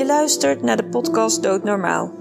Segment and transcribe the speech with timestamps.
[0.00, 2.12] Je luistert naar de podcast Doodnormaal.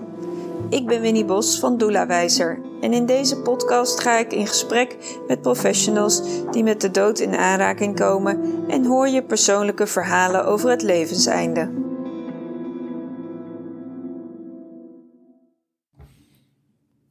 [0.69, 5.17] Ik ben Winnie Bos van Doula Wijzer en in deze podcast ga ik in gesprek
[5.27, 6.21] met professionals
[6.51, 11.71] die met de dood in aanraking komen en hoor je persoonlijke verhalen over het levenseinde.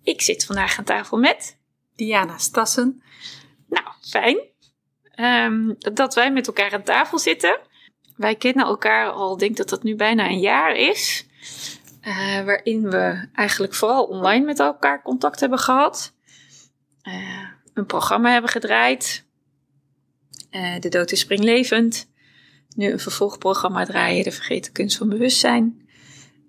[0.02, 1.58] Ik zit vandaag aan tafel met
[1.96, 3.02] Diana Stassen.
[3.68, 4.38] Nou, fijn
[5.16, 7.58] um, dat wij met elkaar aan tafel zitten.
[8.18, 11.26] Wij kennen elkaar al, denk dat dat nu bijna een jaar is.
[12.02, 16.14] Uh, waarin we eigenlijk vooral online met elkaar contact hebben gehad.
[17.02, 19.24] Uh, een programma hebben gedraaid.
[20.50, 22.10] Uh, de dood is springlevend.
[22.76, 25.88] Nu een vervolgprogramma draaien, de vergeten kunst van bewustzijn.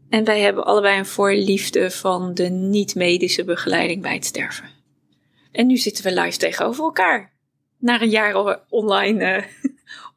[0.09, 4.69] En wij hebben allebei een voorliefde van de niet-medische begeleiding bij het sterven.
[5.51, 7.33] En nu zitten we live tegenover elkaar.
[7.77, 9.45] Na een jaar online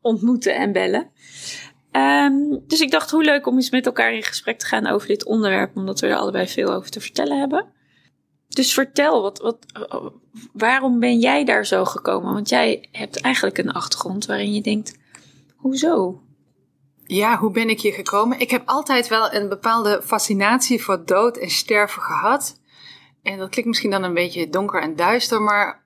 [0.03, 1.11] ontmoeten en bellen.
[1.93, 5.09] Um, dus ik dacht, hoe leuk om eens met elkaar in gesprek te gaan over
[5.09, 7.67] dit onderwerp, omdat we er allebei veel over te vertellen hebben.
[8.49, 9.59] Dus vertel, wat, wat,
[10.53, 12.33] waarom ben jij daar zo gekomen?
[12.33, 14.99] Want jij hebt eigenlijk een achtergrond waarin je denkt,
[15.57, 16.23] hoezo?
[17.05, 18.41] Ja, hoe ben ik hier gekomen?
[18.41, 22.61] Ik heb altijd wel een bepaalde fascinatie voor dood en sterven gehad.
[23.23, 25.82] En dat klinkt misschien dan een beetje donker en duister, maar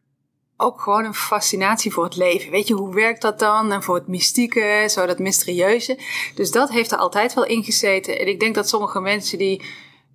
[0.57, 2.51] ook gewoon een fascinatie voor het leven.
[2.51, 3.73] Weet je, hoe werkt dat dan?
[3.73, 5.99] En voor het mystieke, zo dat mysterieuze.
[6.35, 8.19] Dus dat heeft er altijd wel in gezeten.
[8.19, 9.63] En ik denk dat sommige mensen die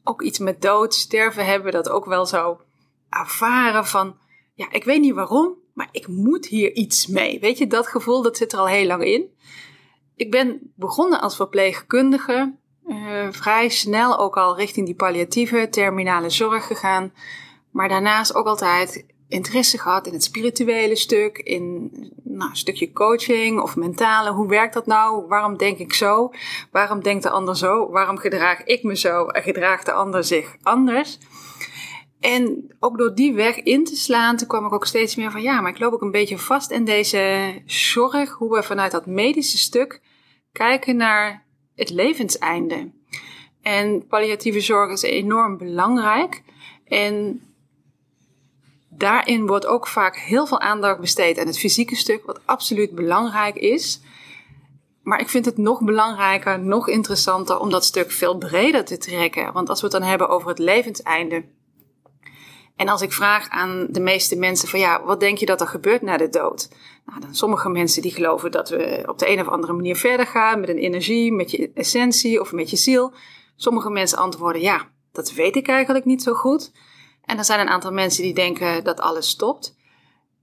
[0.03, 2.59] ook iets met dood, sterven hebben, dat ook wel zo
[3.09, 4.17] ervaren van,
[4.53, 7.39] ja, ik weet niet waarom, maar ik moet hier iets mee.
[7.39, 9.29] Weet je, dat gevoel, dat zit er al heel lang in.
[10.15, 12.55] Ik ben begonnen als verpleegkundige,
[12.87, 17.13] uh, vrij snel ook al richting die palliatieve, terminale zorg gegaan.
[17.71, 21.89] Maar daarnaast ook altijd interesse gehad in het spirituele stuk, in
[22.23, 24.31] nou, een stukje coaching of mentale.
[24.31, 25.27] Hoe werkt dat nou?
[25.27, 26.31] Waarom denk ik zo?
[26.71, 27.89] Waarom denkt de ander zo?
[27.89, 31.17] Waarom gedraag ik me zo en gedraagt de ander zich anders?
[32.19, 35.41] En ook door die weg in te slaan, toen kwam ik ook steeds meer van
[35.41, 39.05] ja, maar ik loop ook een beetje vast in deze zorg, hoe we vanuit dat
[39.05, 40.01] medische stuk
[40.51, 42.91] kijken naar het levenseinde.
[43.61, 46.43] En palliatieve zorg is enorm belangrijk.
[46.85, 47.41] En
[49.01, 53.55] daarin wordt ook vaak heel veel aandacht besteed aan het fysieke stuk, wat absoluut belangrijk
[53.55, 54.01] is.
[55.03, 59.53] Maar ik vind het nog belangrijker, nog interessanter om dat stuk veel breder te trekken.
[59.53, 61.43] Want als we het dan hebben over het levenseinde.
[62.75, 65.67] En als ik vraag aan de meeste mensen van ja, wat denk je dat er
[65.67, 66.69] gebeurt na de dood?
[67.05, 70.27] Nou, dan sommige mensen die geloven dat we op de een of andere manier verder
[70.27, 73.13] gaan met een energie, met je essentie of met je ziel.
[73.55, 76.71] Sommige mensen antwoorden ja, dat weet ik eigenlijk niet zo goed.
[77.31, 79.75] En er zijn een aantal mensen die denken dat alles stopt.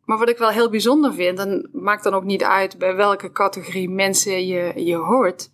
[0.04, 3.32] Maar wat ik wel heel bijzonder vind, en maakt dan ook niet uit bij welke
[3.32, 5.50] categorie mensen je, je hoort,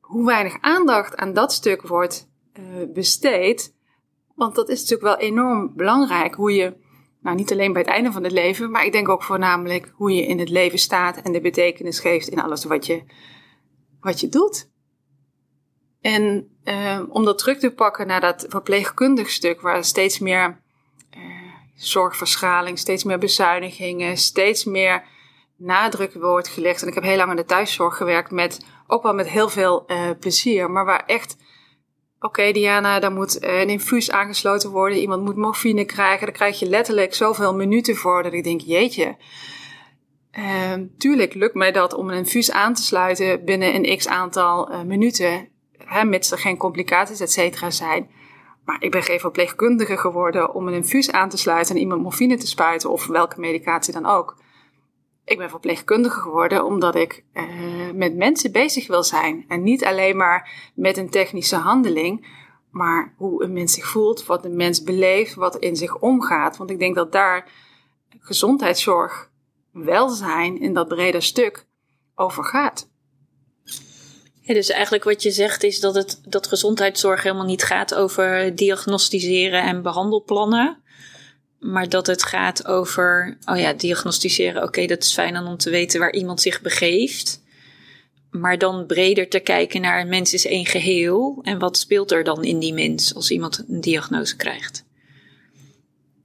[0.00, 3.74] hoe weinig aandacht aan dat stuk wordt uh, besteed.
[4.34, 6.76] Want dat is natuurlijk wel enorm belangrijk, hoe je,
[7.20, 10.14] nou niet alleen bij het einde van het leven, maar ik denk ook voornamelijk hoe
[10.14, 13.02] je in het leven staat en de betekenis geeft in alles wat je,
[14.00, 14.70] wat je doet.
[16.00, 20.60] En uh, om dat terug te pakken naar dat verpleegkundig stuk, waar steeds meer
[21.16, 21.22] uh,
[21.74, 25.04] zorgverschaling, steeds meer bezuinigingen, steeds meer
[25.56, 26.82] nadruk wordt gelegd.
[26.82, 29.84] En ik heb heel lang in de thuiszorg gewerkt met, ook wel met heel veel
[29.86, 31.36] uh, plezier, maar waar echt,
[32.20, 36.68] oké Diana, daar moet een infuus aangesloten worden, iemand moet morfine krijgen, daar krijg je
[36.68, 39.16] letterlijk zoveel minuten voor dat ik denk, jeetje.
[40.38, 44.84] Uh, tuurlijk lukt mij dat om een infuus aan te sluiten binnen een x aantal
[44.84, 45.48] minuten
[45.84, 48.10] hè, mits er geen complicaties, et cetera, zijn.
[48.64, 52.36] Maar ik ben geen verpleegkundige geworden om een infuus aan te sluiten en iemand morfine
[52.36, 54.36] te spuiten of welke medicatie dan ook.
[55.24, 57.44] Ik ben verpleegkundige geworden omdat ik uh,
[57.94, 59.44] met mensen bezig wil zijn.
[59.48, 62.26] En niet alleen maar met een technische handeling,
[62.70, 66.56] maar hoe een mens zich voelt, wat een mens beleeft, wat in zich omgaat.
[66.56, 67.50] Want ik denk dat daar
[68.18, 69.30] gezondheidszorg,
[69.72, 71.66] welzijn in dat brede stuk
[72.14, 72.90] over gaat
[74.54, 79.62] dus eigenlijk wat je zegt is dat, het, dat gezondheidszorg helemaal niet gaat over diagnosticeren
[79.62, 80.82] en behandelplannen.
[81.58, 86.00] Maar dat het gaat over, oh ja, diagnosticeren, oké, dat is fijn om te weten
[86.00, 87.42] waar iemand zich begeeft.
[88.30, 91.38] Maar dan breder te kijken naar een mens is één geheel.
[91.42, 94.84] En wat speelt er dan in die mens als iemand een diagnose krijgt?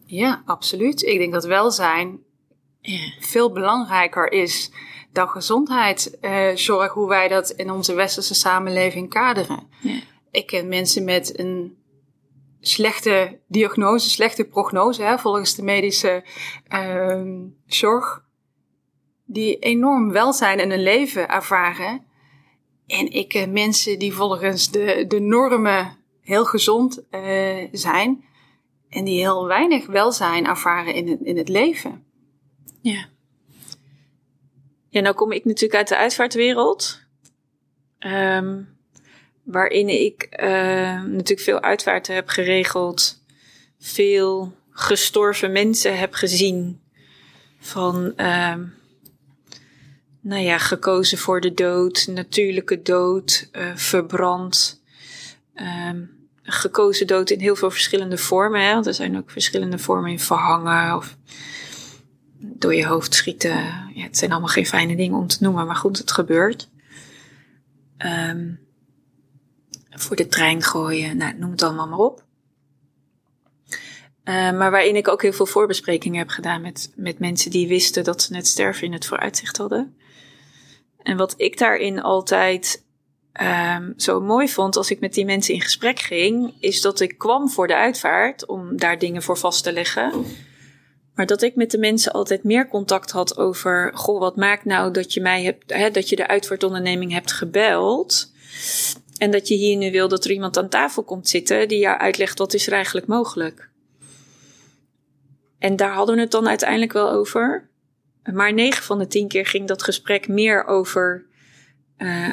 [0.06, 1.02] Ja, absoluut.
[1.02, 2.20] Ik denk dat welzijn
[2.82, 3.14] ja.
[3.20, 4.72] veel belangrijker is
[5.14, 9.70] dan gezondheidszorg, uh, hoe wij dat in onze westerse samenleving kaderen.
[9.82, 10.00] Ja.
[10.32, 11.78] Ik ken mensen met een
[12.60, 16.24] slechte diagnose, slechte prognose, hè, volgens de medische
[16.70, 17.22] uh,
[17.66, 18.24] zorg,
[19.26, 22.06] die enorm welzijn in hun leven ervaren.
[22.88, 28.24] En ik ken mensen die volgens de, de normen heel gezond uh, zijn.
[28.90, 32.06] En die heel weinig welzijn ervaren in het, in het leven.
[32.82, 33.12] Ja.
[34.94, 37.02] Ja, nou kom ik natuurlijk uit de uitvaartwereld.
[38.00, 38.78] Um,
[39.44, 43.24] waarin ik uh, natuurlijk veel uitvaarten heb geregeld.
[43.80, 46.82] Veel gestorven mensen heb gezien.
[47.60, 48.56] Van, uh,
[50.22, 54.82] nou ja, gekozen voor de dood, natuurlijke dood, uh, verbrand.
[56.44, 58.86] Gekozen dood in heel veel verschillende vormen.
[58.86, 61.18] Er zijn ook verschillende vormen in verhangen of
[62.44, 63.56] door je hoofd schieten.
[63.94, 66.70] Ja, het zijn allemaal geen fijne dingen om te noemen, maar goed, het gebeurt.
[67.98, 68.60] Um,
[69.90, 72.24] voor de trein gooien, nou, noem het allemaal maar op.
[74.24, 78.04] Uh, maar waarin ik ook heel veel voorbesprekingen heb gedaan met, met mensen die wisten
[78.04, 79.98] dat ze net sterven in het vooruitzicht hadden.
[81.04, 82.86] En wat ik daarin altijd
[83.78, 87.18] um, zo mooi vond als ik met die mensen in gesprek ging, is dat ik
[87.18, 90.26] kwam voor de uitvaart om daar dingen voor vast te leggen.
[91.16, 94.92] Maar dat ik met de mensen altijd meer contact had over, goh, wat maakt nou
[94.92, 98.32] dat je mij hebt, hè, dat je de uitvaartonderneming hebt gebeld.
[99.18, 101.98] En dat je hier nu wil dat er iemand aan tafel komt zitten die jou
[101.98, 103.70] uitlegt wat is er eigenlijk mogelijk.
[105.60, 107.70] En daar hadden we het dan uiteindelijk wel over.
[108.34, 111.26] Maar negen van de tien keer ging dat gesprek meer over
[111.98, 112.32] uh,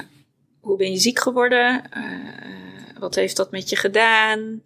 [0.60, 1.82] hoe ben je ziek geworden?
[1.96, 4.62] Uh, wat heeft dat met je gedaan?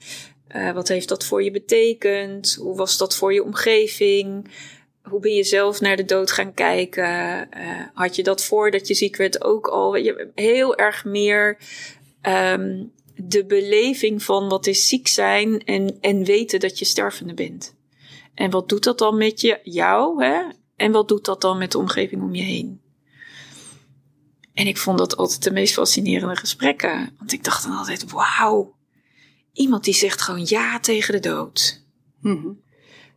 [0.48, 2.54] Uh, wat heeft dat voor je betekend?
[2.54, 4.50] Hoe was dat voor je omgeving?
[5.02, 7.48] Hoe ben je zelf naar de dood gaan kijken?
[7.94, 9.96] had je dat voordat je ziek werd ook al?
[9.96, 11.58] Je, heel erg meer
[12.22, 17.74] um, de beleving van wat is ziek zijn en, en weten dat je stervende bent.
[18.34, 20.24] En wat doet dat dan met je, jou?
[20.24, 20.42] Hè?
[20.76, 22.80] En wat doet dat dan met de omgeving om je heen?
[24.54, 27.14] En ik vond dat altijd de meest fascinerende gesprekken.
[27.18, 28.74] Want ik dacht dan altijd, wauw.
[29.54, 31.82] Iemand die zegt gewoon ja tegen de dood.
[32.20, 32.62] Mm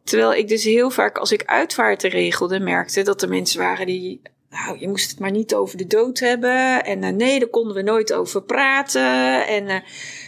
[0.03, 4.21] Terwijl ik dus heel vaak als ik uitvaarten regelde, merkte dat er mensen waren die
[4.49, 6.85] nou, je moest het maar niet over de dood hebben.
[6.85, 9.47] En uh, nee, daar konden we nooit over praten.
[9.47, 9.75] En uh,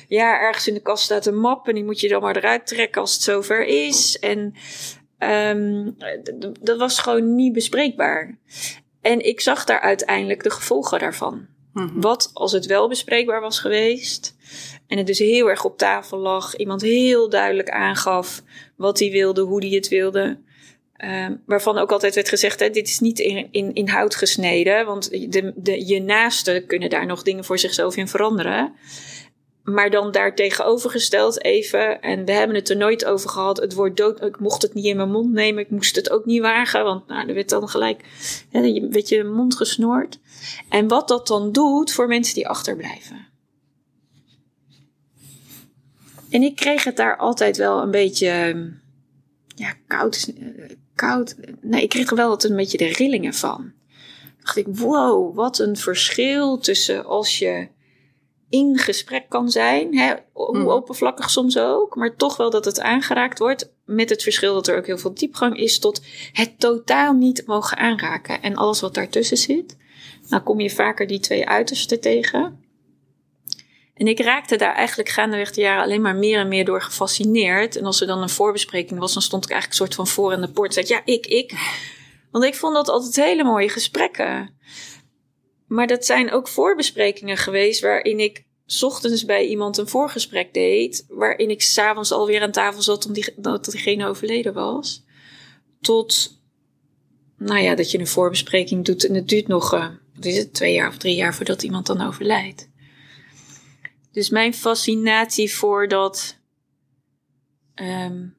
[0.07, 2.67] ja, ergens in de kast staat een map en die moet je dan maar eruit
[2.67, 4.19] trekken als het zover is.
[4.19, 4.53] En
[5.19, 5.97] um,
[6.61, 8.37] dat was gewoon niet bespreekbaar.
[9.01, 11.47] En ik zag daar uiteindelijk de gevolgen daarvan.
[11.79, 11.99] Mhm.
[12.01, 14.35] Wat als het wel bespreekbaar was geweest
[14.87, 18.43] en het dus heel erg op tafel lag, iemand heel duidelijk aangaf
[18.75, 20.37] wat hij wilde, hoe hij het wilde.
[20.97, 24.85] Uh, waarvan ook altijd werd gezegd: hè, dit is niet in, in, in hout gesneden,
[24.85, 28.73] want de, de, je naasten kunnen daar nog dingen voor zichzelf in veranderen.
[29.63, 33.97] Maar dan daar tegenovergesteld even, en we hebben het er nooit over gehad, het woord
[33.97, 36.83] dood, ik mocht het niet in mijn mond nemen, ik moest het ook niet wagen,
[36.83, 38.03] want nou, er werd dan gelijk
[38.49, 40.19] hè, een beetje mond gesnoord.
[40.69, 43.27] En wat dat dan doet voor mensen die achterblijven.
[46.29, 48.27] En ik kreeg het daar altijd wel een beetje,
[49.55, 50.33] ja, koud,
[50.95, 51.35] koud.
[51.61, 53.71] Nee, ik kreeg er wel altijd een beetje de rillingen van.
[54.39, 57.67] dacht ik, wow, wat een verschil tussen als je
[58.49, 60.67] in gesprek kan zijn, hè, hoe Mhm.
[60.67, 63.71] oppervlakkig soms ook, maar toch wel dat het aangeraakt wordt.
[63.85, 66.01] Met het verschil dat er ook heel veel diepgang is, tot
[66.33, 68.41] het totaal niet mogen aanraken.
[68.41, 69.77] En alles wat daartussen zit.
[70.29, 72.63] Nou kom je vaker die twee uitersten tegen.
[73.93, 77.75] En ik raakte daar eigenlijk gaandeweg de jaren alleen maar meer en meer door gefascineerd.
[77.75, 80.33] En als er dan een voorbespreking was, dan stond ik eigenlijk een soort van voor
[80.33, 80.77] in de poort.
[80.77, 81.53] En zei ik, ja, ik, ik.
[82.31, 84.57] Want ik vond dat altijd hele mooie gesprekken.
[85.69, 88.43] Maar dat zijn ook voorbesprekingen geweest waarin ik
[88.81, 91.05] ochtends bij iemand een voorgesprek deed.
[91.07, 95.05] Waarin ik s'avonds alweer aan tafel zat omdat diegene overleden was.
[95.81, 96.39] Tot,
[97.37, 100.53] nou ja, dat je een voorbespreking doet en het duurt nog, uh, wat is het,
[100.53, 102.69] twee jaar of drie jaar voordat iemand dan overlijdt.
[104.11, 106.37] Dus mijn fascinatie voor dat
[107.75, 108.35] um,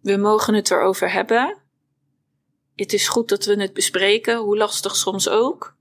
[0.00, 1.56] we mogen het erover hebben.
[2.74, 5.80] Het is goed dat we het bespreken, hoe lastig soms ook.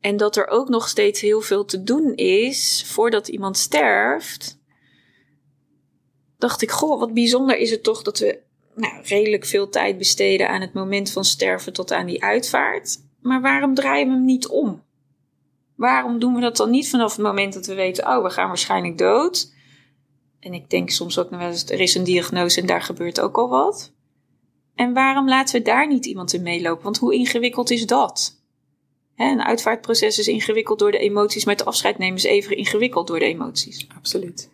[0.00, 4.58] En dat er ook nog steeds heel veel te doen is voordat iemand sterft.
[6.38, 8.40] Dacht ik, goh, wat bijzonder is het toch dat we
[8.74, 12.96] nou, redelijk veel tijd besteden aan het moment van sterven tot aan die uitvaart.
[13.20, 14.82] Maar waarom draaien we hem niet om?
[15.76, 18.48] Waarom doen we dat dan niet vanaf het moment dat we weten, oh, we gaan
[18.48, 19.52] waarschijnlijk dood?
[20.40, 23.20] En ik denk soms ook nog wel eens, er is een diagnose en daar gebeurt
[23.20, 23.92] ook al wat.
[24.74, 26.84] En waarom laten we daar niet iemand in meelopen?
[26.84, 28.37] Want hoe ingewikkeld is dat?
[29.18, 33.18] Een uitvaartproces is ingewikkeld door de emoties, maar het afscheid nemen is even ingewikkeld door
[33.18, 33.86] de emoties.
[33.96, 34.50] Absoluut.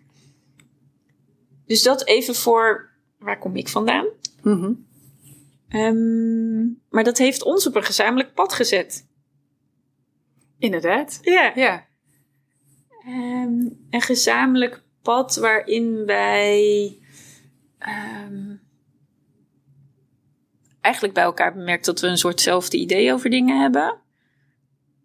[1.66, 4.06] Dus dat even voor, waar kom ik vandaan?
[4.42, 4.86] Mm
[5.74, 9.06] Um, maar dat heeft ons op een gezamenlijk pad gezet.
[10.58, 11.18] Inderdaad.
[11.22, 11.52] Ja.
[11.54, 11.86] Ja.
[13.04, 16.98] Ehm, een gezamenlijk pad waarin wij
[17.78, 18.56] ehm,
[20.80, 24.02] eigenlijk bij elkaar bemerkt dat we een soortzelfde idee over dingen hebben.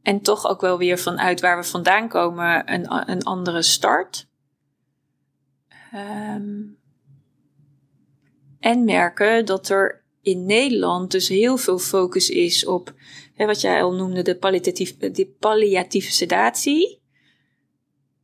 [0.09, 4.27] En toch ook wel weer vanuit waar we vandaan komen een, een andere start.
[5.91, 6.61] Ehm,
[8.59, 12.93] en merken dat er in Nederland dus heel veel focus is op
[13.33, 17.01] hè, wat jij al noemde, de, palliatief, de palliatieve sedatie.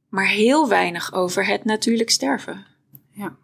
[0.09, 2.65] Maar heel weinig over het natuurlijk sterven.
[3.11, 3.37] Ja.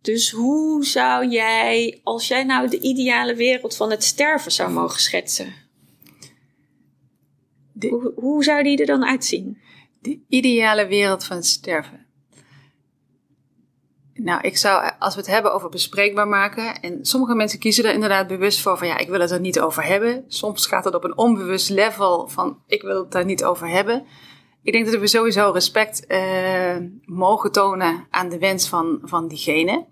[0.00, 5.00] Dus hoe zou jij, als jij nou de ideale wereld van het sterven zou mogen
[5.00, 5.61] schetsen,
[7.82, 9.58] De- hoe, hoe zou die er dan uitzien?
[10.00, 12.06] De ideale wereld van het sterven.
[14.14, 17.94] Nou, ik zou, als we het hebben over bespreekbaar maken, en sommige mensen kiezen er
[17.94, 20.24] inderdaad bewust voor van ja, ik wil het er niet over hebben.
[20.28, 24.04] Soms gaat het op een onbewust level van ik wil het daar niet over hebben.
[24.62, 29.86] Ik denk dat we sowieso respect eh, mogen tonen aan de wens van, van diegene.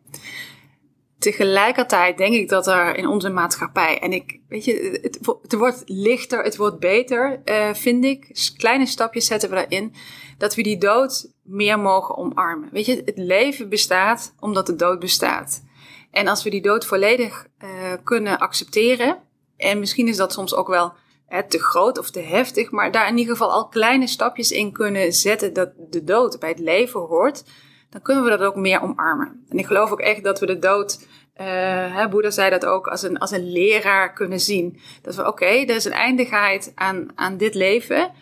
[1.21, 5.53] Tegelijkertijd denk ik dat er in onze maatschappij, en ik, weet je, het, wo- het
[5.55, 8.51] wordt lichter, het wordt beter, eh, vind ik.
[8.57, 9.95] Kleine stapjes zetten we daarin,
[10.39, 12.69] dat we die dood meer mogen omarmen.
[12.73, 15.63] Weet je, het leven bestaat omdat de dood bestaat.
[16.11, 17.69] En als we die dood volledig eh,
[18.05, 19.19] kunnen accepteren,
[19.57, 20.93] en misschien is dat soms ook wel
[21.29, 24.73] eh, te groot of te heftig, maar daar in ieder geval al kleine stapjes in
[24.73, 27.45] kunnen zetten dat de dood bij het leven hoort,
[27.91, 29.45] dan kunnen we dat ook meer omarmen.
[29.49, 33.03] En ik geloof ook echt dat we de dood, hè, Boeddha zei dat ook, als
[33.03, 34.81] een, als een leraar kunnen zien.
[35.03, 38.13] Dat we, oké, er is een eindigheid aan, aan dit leven.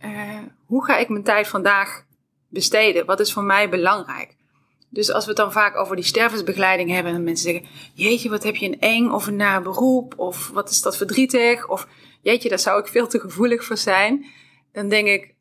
[0.00, 2.04] Eh, hoe ga ik mijn tijd vandaag
[2.48, 3.06] besteden?
[3.06, 4.36] Wat is voor mij belangrijk?
[4.90, 8.42] Dus als we het dan vaak over die stervensbegeleiding hebben en mensen zeggen, jeetje, wat
[8.42, 10.14] heb je een eng of een naar beroep?
[10.16, 11.68] Of wat is dat verdrietig?
[11.68, 11.86] Of
[12.22, 14.26] jeetje, daar zou ik veel te gevoelig voor zijn.
[14.72, 15.34] Dan denk ik,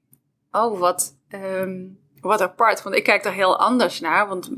[0.51, 1.81] oh, wat, ehm,
[2.23, 2.83] wat apart.
[2.83, 4.27] Want ik kijk daar heel anders naar.
[4.27, 4.51] Want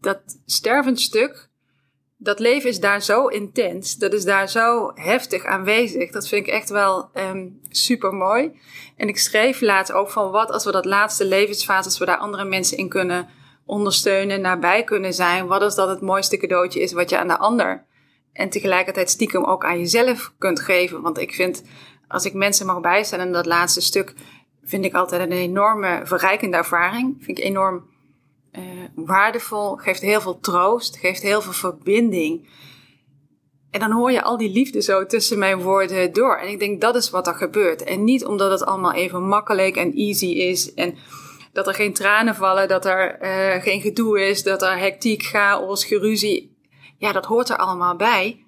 [0.00, 1.48] dat stervend stuk,
[2.16, 3.96] dat leven is daar zo intens.
[3.96, 6.10] Dat is daar zo heftig aanwezig.
[6.10, 7.10] Dat vind ik echt wel
[7.68, 8.60] super mooi.
[8.96, 12.16] En ik schreef laatst ook van wat als we dat laatste levensfase, als we daar
[12.16, 13.28] andere mensen in kunnen
[13.64, 15.46] ondersteunen, nabij kunnen zijn.
[15.46, 17.88] Wat als dat het mooiste cadeautje is wat je aan de ander
[18.32, 21.00] en tegelijkertijd stiekem ook aan jezelf kunt geven.
[21.00, 21.62] Want ik vind,
[22.08, 24.14] als ik mensen mag bijstaan in dat laatste stuk,
[24.70, 27.16] vind ik altijd een enorme verrijkende ervaring.
[27.20, 27.84] Vind ik enorm
[28.52, 28.62] uh,
[28.94, 32.48] waardevol, geeft heel veel troost, geeft heel veel verbinding.
[33.70, 36.36] En dan hoor je al die liefde zo tussen mijn woorden door.
[36.36, 37.84] En ik denk dat is wat er gebeurt.
[37.84, 40.74] En niet omdat het allemaal even makkelijk en easy is.
[40.74, 40.94] En
[41.52, 45.84] dat er geen tranen vallen, dat er uh, geen gedoe is, dat er hectiek, chaos,
[45.84, 46.56] geruzie.
[46.98, 48.44] Ja, dat hoort er allemaal bij.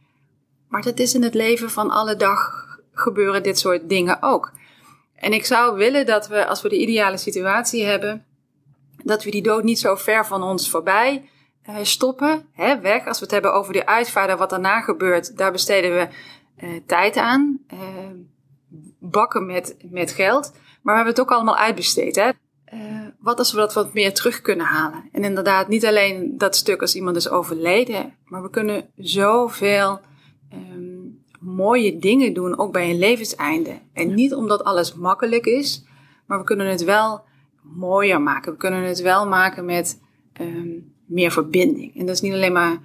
[0.69, 4.53] Maar dat is in het leven van alle dag gebeuren dit soort dingen ook.
[5.23, 8.25] En ik zou willen dat we, als we de ideale situatie hebben,
[9.05, 11.29] dat we die dood niet zo ver van ons voorbij
[11.69, 13.07] uh, stoppen, hè, weg.
[13.07, 16.09] Als we het hebben over de uitvaart wat daarna gebeurt, daar besteden we
[16.65, 17.59] uh, tijd aan.
[17.73, 17.79] Uh,
[18.99, 20.51] bakken met, met geld.
[20.53, 22.17] Maar we hebben het ook allemaal uitbesteed.
[22.17, 22.31] Hè?
[23.19, 25.09] wat als we dat wat meer terug kunnen halen?
[25.13, 30.01] En inderdaad, niet alleen dat stuk als iemand is overleden, maar we kunnen zoveel
[31.43, 33.79] mooie dingen doen, ook bij een levenseinde.
[33.93, 35.85] En niet omdat alles makkelijk is,
[36.27, 37.25] maar we kunnen het wel
[37.63, 38.53] mooier maken.
[38.53, 40.01] We kunnen het wel maken met
[40.41, 41.97] um, meer verbinding.
[41.97, 42.79] En dat is niet alleen maar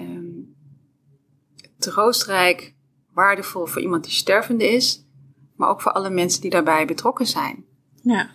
[0.00, 0.54] um,
[1.78, 2.74] troostrijk,
[3.12, 5.04] waardevol voor iemand die stervende is,
[5.56, 7.64] maar ook voor alle mensen die daarbij betrokken zijn.
[8.02, 8.30] Ja.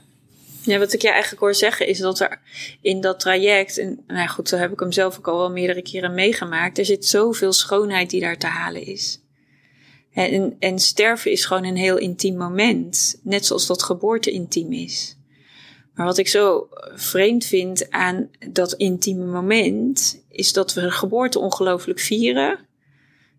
[0.62, 2.42] Ja, wat ik je eigenlijk hoor zeggen is dat er
[2.82, 5.82] in dat traject, en nou goed, zo heb ik hem zelf ook al wel meerdere
[5.82, 9.23] keren meegemaakt, er zit zoveel schoonheid die daar te halen is.
[10.13, 15.17] En, en sterven is gewoon een heel intiem moment, net zoals dat geboorte intiem is.
[15.96, 21.39] Maar wat ik zo vreemd vind aan dat intieme moment, is dat we de geboorte
[21.39, 22.60] ongelooflijk vieren.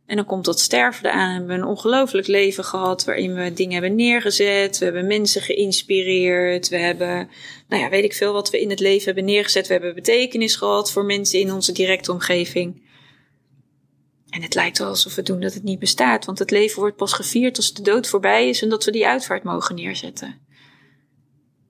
[0.07, 1.33] En dan komt dat sterven aan.
[1.33, 4.79] Hebben we een ongelooflijk leven gehad waarin we dingen hebben neergezet.
[4.79, 6.69] We hebben mensen geïnspireerd.
[6.69, 7.29] We hebben,
[7.69, 9.67] nou ja, weet ik veel wat we in het leven hebben neergezet.
[9.67, 12.83] We hebben betekenis gehad voor mensen in onze directe omgeving.
[14.35, 16.25] En het lijkt wel alsof we doen dat het niet bestaat.
[16.25, 19.07] Want het leven wordt pas gevierd als de dood voorbij is en dat we die
[19.07, 20.39] uitvaart mogen neerzetten.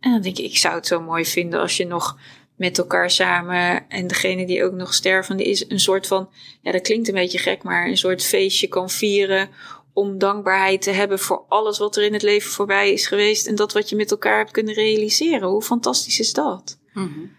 [0.01, 2.19] En dan denk ik, ik zou het zo mooi vinden als je nog
[2.57, 6.31] met elkaar samen en degene die ook nog stervende is, een soort van,
[6.63, 9.49] ja, dat klinkt een beetje gek, maar een soort feestje kan vieren
[9.93, 13.55] om dankbaarheid te hebben voor alles wat er in het leven voorbij is geweest en
[13.55, 15.49] dat wat je met elkaar hebt kunnen realiseren.
[15.49, 16.79] Hoe fantastisch is dat?
[16.93, 17.37] Mm-hmm.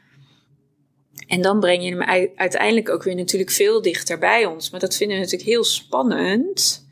[1.27, 4.69] En dan breng je hem uiteindelijk ook weer natuurlijk veel dichter bij ons.
[4.69, 6.87] Maar dat vinden we natuurlijk heel spannend.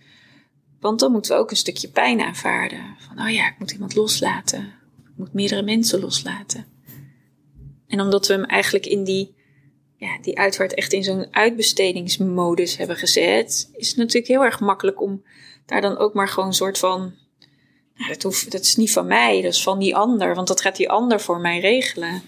[0.79, 2.95] Want dan moeten we ook een stukje pijn aanvaarden.
[2.99, 4.61] Van, oh ja, ik moet iemand loslaten.
[5.03, 6.65] Ik moet meerdere mensen loslaten.
[7.87, 9.35] En omdat we hem eigenlijk in die,
[9.97, 15.01] ja, die uitvaart echt in zo'n uitbestedingsmodus hebben gezet, is het natuurlijk heel erg makkelijk
[15.01, 15.23] om
[15.65, 17.13] daar dan ook maar gewoon een soort van,
[17.95, 20.61] nou, dat, hoeft, dat is niet van mij, dat is van die ander, want dat
[20.61, 22.21] gaat die ander voor mij regelen.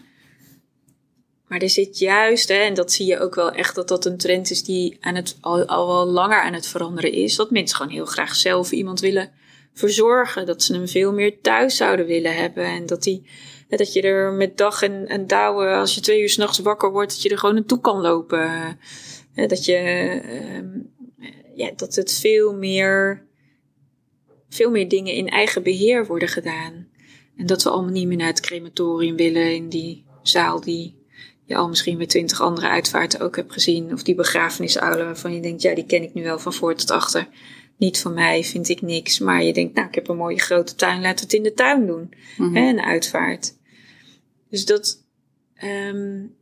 [1.48, 4.18] Maar er zit juist, hè, en dat zie je ook wel echt, dat dat een
[4.18, 7.36] trend is die aan het, al, al wel langer aan het veranderen is.
[7.36, 9.32] Dat mensen gewoon heel graag zelf iemand willen
[9.74, 10.46] verzorgen.
[10.46, 12.64] Dat ze hem veel meer thuis zouden willen hebben.
[12.64, 13.30] En dat, die,
[13.68, 17.12] dat je er met dag en, en dauwen, als je twee uur s'nachts wakker wordt,
[17.12, 18.78] dat je er gewoon naartoe kan lopen.
[19.36, 20.80] Dat, je, ehm,
[21.56, 23.26] ja, dat het veel meer,
[24.50, 26.88] veel meer dingen in eigen beheer worden gedaan.
[27.38, 30.95] En dat we allemaal niet meer naar het crematorium willen in die zaal die
[31.46, 33.94] je al misschien met twintig andere uitvaarten ook hebt gezien.
[33.94, 36.92] Of die begrafenisuilen waarvan je denkt, ja, die ken ik nu wel van voor tot
[36.92, 37.28] achter.
[37.78, 39.20] Niet van mij, vind ik niks.
[39.20, 41.86] Maar je denkt, nou, ik heb een mooie grote tuin, we het in de tuin
[41.86, 42.14] doen.
[42.38, 43.54] Mm een uitvaart.
[44.50, 45.04] Dus dat,
[45.64, 46.36] um,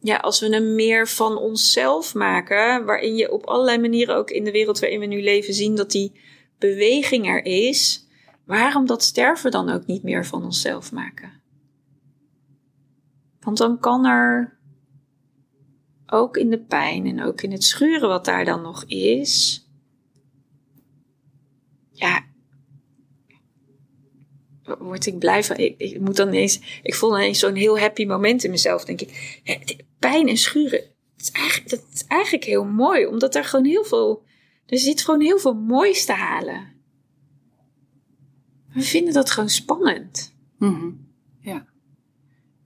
[0.00, 4.44] ja, als we hem meer van onszelf maken, waarin je op allerlei manieren ook in
[4.44, 6.20] de wereld waarin we nu leven zien dat die
[6.58, 8.06] beweging er is,
[8.44, 11.35] waarom dat sterven dan ook niet meer van onszelf maken?
[13.46, 14.58] Want dan kan er
[16.06, 19.64] ook in de pijn en ook in het schuren wat daar dan nog is,
[21.90, 22.24] ja,
[24.78, 25.56] word ik blij van.
[25.56, 28.84] Ik, ik moet dan eens, ik voel dan eens zo'n heel happy moment in mezelf,
[28.84, 29.84] denk ik.
[29.98, 30.80] Pijn en schuren,
[31.16, 34.24] dat is, eigenlijk, is eigenlijk heel mooi, omdat er gewoon heel veel,
[34.66, 36.72] er zit gewoon heel veel moois te halen.
[38.72, 40.34] We vinden dat gewoon spannend.
[40.58, 41.05] Mm.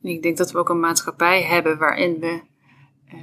[0.02, 2.40] Ik denk dat we ook een maatschappij hebben waarin we
[3.14, 3.20] uh,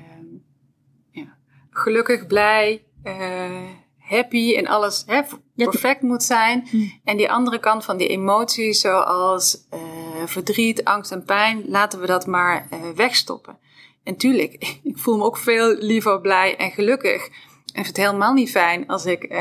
[1.11, 1.37] ja,
[1.69, 5.21] gelukkig, blij, uh, happy en alles hè,
[5.55, 6.67] perfect moet zijn.
[6.69, 6.87] Hm.
[7.03, 9.79] En die andere kant van die emoties, zoals uh,
[10.25, 13.57] verdriet, angst en pijn, laten we dat maar wegstoppen.
[14.03, 17.27] En tuurlijk, ik voel me ook veel liever blij en gelukkig.
[17.27, 19.33] En vind het helemaal niet fijn als ik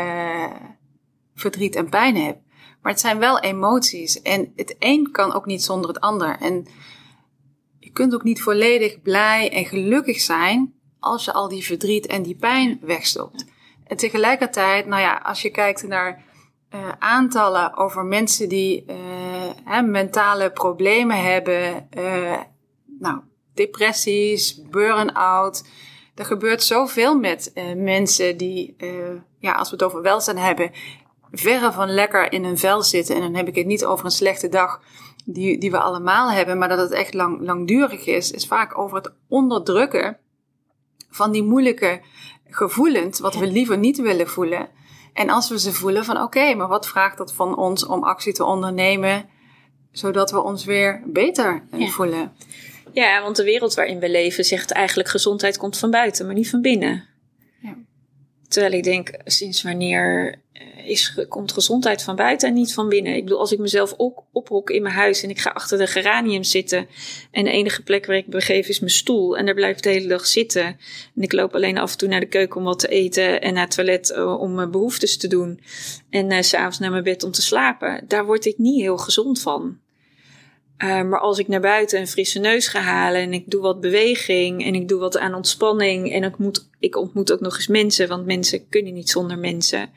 [1.35, 2.39] verdriet en pijn heb.
[2.83, 4.23] Maar het zijn wel emoties.
[4.23, 6.37] En het een kan ook niet zonder het ander.
[6.41, 6.67] En
[7.97, 12.37] kunt ook niet volledig blij en gelukkig zijn als je al die verdriet en die
[12.37, 13.45] pijn wegstopt.
[13.87, 16.25] En tegelijkertijd, nou ja, als je kijkt naar
[16.75, 18.97] uh, aantallen over mensen die uh,
[19.65, 22.39] hè, mentale problemen hebben, uh,
[22.99, 23.21] nou,
[23.55, 25.65] depressies, burn-out.
[26.15, 28.77] Er gebeurt zoveel met mensen die,
[29.39, 30.71] ja, als we het over welzijn hebben,
[31.33, 33.15] verre van lekker in hun vel zitten.
[33.15, 34.81] En dan heb ik het niet over een slechte dag
[35.29, 38.97] die, die we allemaal hebben, maar dat het echt lang, langdurig is, is vaak over
[38.97, 40.17] het onderdrukken
[41.11, 42.01] van die moeilijke
[42.47, 44.69] gevoelens, wat we liever niet willen voelen.
[45.13, 48.33] En als we ze voelen van oké, maar wat vraagt dat van ons om actie
[48.33, 49.29] te ondernemen,
[49.93, 52.33] zodat we ons weer beter voelen?
[52.93, 56.51] Ja, want de wereld waarin we leven zegt eigenlijk gezondheid komt van buiten, maar niet
[56.51, 57.05] van binnen.
[58.57, 63.15] Terwijl ik denk, sinds wanneer eh, is, komt gezondheid van buiten en niet van binnen.
[63.15, 65.87] Ik bedoel, als ik mezelf ook ophok in mijn huis en ik ga achter de
[65.87, 66.89] geranium zitten.
[67.31, 69.37] En de enige plek waar ik begeef is mijn stoel.
[69.37, 70.65] En daar blijf ik de hele dag zitten.
[71.17, 73.41] En ik loop alleen af en toe naar de keuken om wat te eten.
[73.41, 75.61] En naar het toilet uh, om mijn behoeftes te doen.
[76.11, 78.05] En uh, s'avonds naar mijn bed om te slapen.
[78.09, 79.79] Daar word ik niet heel gezond van.
[80.85, 83.81] Uh, maar als ik naar buiten een frisse neus ga halen en ik doe wat
[83.81, 87.67] beweging en ik doe wat aan ontspanning en ik, moet, ik ontmoet ook nog eens
[87.67, 89.91] mensen, want mensen kunnen niet zonder mensen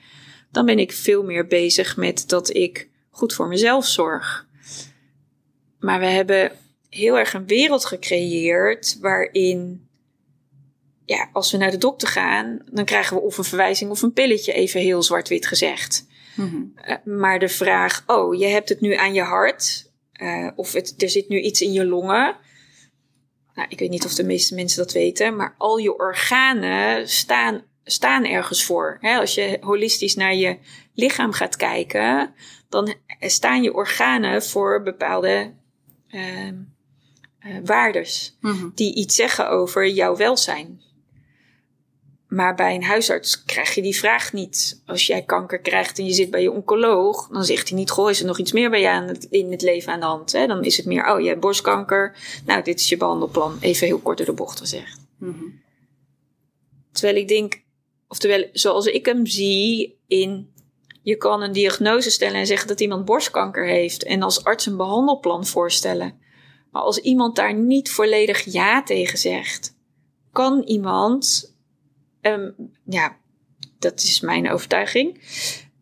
[0.51, 4.47] dan ben ik veel meer bezig met dat ik goed voor mezelf zorg.
[5.79, 6.51] Maar we hebben
[6.89, 9.87] heel erg een wereld gecreëerd waarin,
[11.05, 14.13] ja, als we naar de dokter gaan, dan krijgen we of een verwijzing of een
[14.13, 16.07] pilletje, even heel zwart-wit gezegd.
[16.35, 16.61] Mhm.
[16.75, 19.88] Eh, maar de vraag, oh, je hebt het nu aan je hart,
[20.21, 22.37] uh, of het, er zit nu iets in je longen.
[23.53, 27.63] Nou, ik weet niet of de meeste mensen dat weten, maar al je organen staan
[27.91, 28.97] staan ergens voor.
[29.01, 30.57] als je holistisch naar je
[30.93, 32.33] lichaam gaat kijken,
[32.69, 35.53] dan staan je organen voor bepaalde
[36.09, 36.51] uh, uh,
[37.63, 38.69] waardes mhm.
[38.75, 40.81] die iets zeggen over jouw welzijn.
[42.29, 44.81] Maar bij een huisarts krijg je die vraag niet.
[44.85, 48.09] Als jij kanker krijgt en je zit bij je oncoloog, dan zegt hij niet: Goh,
[48.09, 50.31] is er nog iets meer bij je aan het, in het leven aan de hand?
[50.31, 50.47] Hè?
[50.47, 52.17] Dan is het meer: Oh, je hebt borstkanker.
[52.45, 53.57] Nou, dit is je behandelplan.
[53.59, 54.99] Even heel kort door de bocht gezegd.
[55.17, 55.67] Mm
[56.91, 57.61] Terwijl ik denk,
[58.07, 60.53] Oftewel, zoals ik hem zie in
[61.01, 64.77] je kan een diagnose stellen en zeggen dat iemand borstkanker heeft en als arts een
[64.77, 66.19] behandelplan voorstellen.
[66.71, 69.75] Maar als iemand daar niet volledig ja tegen zegt,
[70.31, 71.53] kan iemand
[72.21, 73.17] um, ja,
[73.79, 75.21] dat is mijn overtuiging,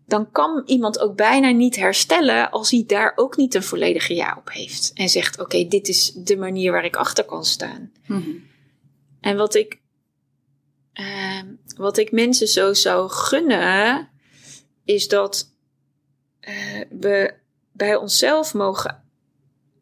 [0.06, 4.36] dan kan iemand ook bijna niet herstellen als hij daar ook niet een volledige ja
[4.38, 4.92] op heeft.
[4.94, 7.92] En zegt: Oké, dit is de manier waar ik achter kan staan.
[8.06, 8.30] Mhm.
[9.22, 9.80] En wat ik,
[10.94, 11.42] uh,
[11.76, 14.10] wat ik mensen zo zou gunnen,
[14.86, 15.52] is dat
[16.42, 17.34] uh, we
[17.72, 19.04] bij onszelf mogen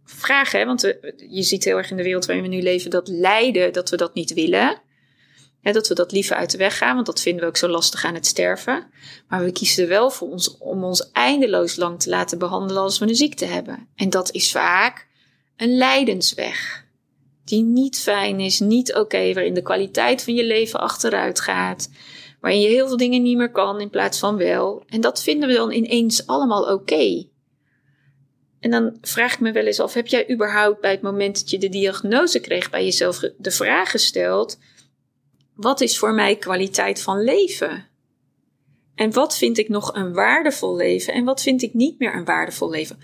[0.03, 0.59] vragen.
[0.59, 0.65] Hè?
[0.65, 3.73] Want we, je ziet heel erg in de wereld waarin we nu leven dat lijden,
[3.73, 4.81] dat we dat niet willen.
[5.73, 8.05] Dat we dat liever uit de weg gaan, want dat vinden we ook zo lastig
[8.05, 8.87] aan het sterven.
[9.27, 12.99] Maar we kiezen er wel voor ons om ons eindeloos lang te laten behandelen als
[12.99, 13.87] we een ziekte hebben.
[13.95, 15.07] En dat is vaak
[15.57, 16.85] een lijdensweg.
[17.43, 21.89] Die niet fijn is, niet oké, waarin de kwaliteit van je leven achteruit gaat.
[22.39, 24.83] Waarin je heel veel dingen niet meer kan in plaats van wel.
[24.87, 27.25] En dat vinden we dan ineens allemaal oké.
[28.59, 31.49] En dan vraag ik me wel eens af: heb jij überhaupt bij het moment dat
[31.49, 34.57] je de diagnose kreeg bij jezelf de vraag gesteld:
[35.55, 37.87] wat is voor mij kwaliteit van leven?
[38.95, 42.25] En wat vind ik nog een waardevol leven en wat vind ik niet meer een
[42.25, 42.99] waardevol leven?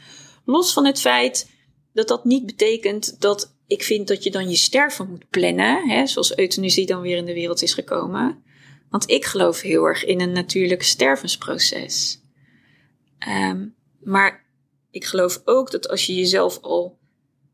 [0.46, 1.50] Los van het feit
[1.94, 6.08] dat dat niet betekent dat ik vind dat je dan je sterven moet plannen, hè,
[6.08, 8.44] zoals euthanasie dan weer in de wereld is gekomen.
[8.90, 12.22] Want ik geloof heel erg in een natuurlijk stervensproces.
[13.28, 14.46] Um, maar
[14.90, 17.00] ik geloof ook dat als je jezelf al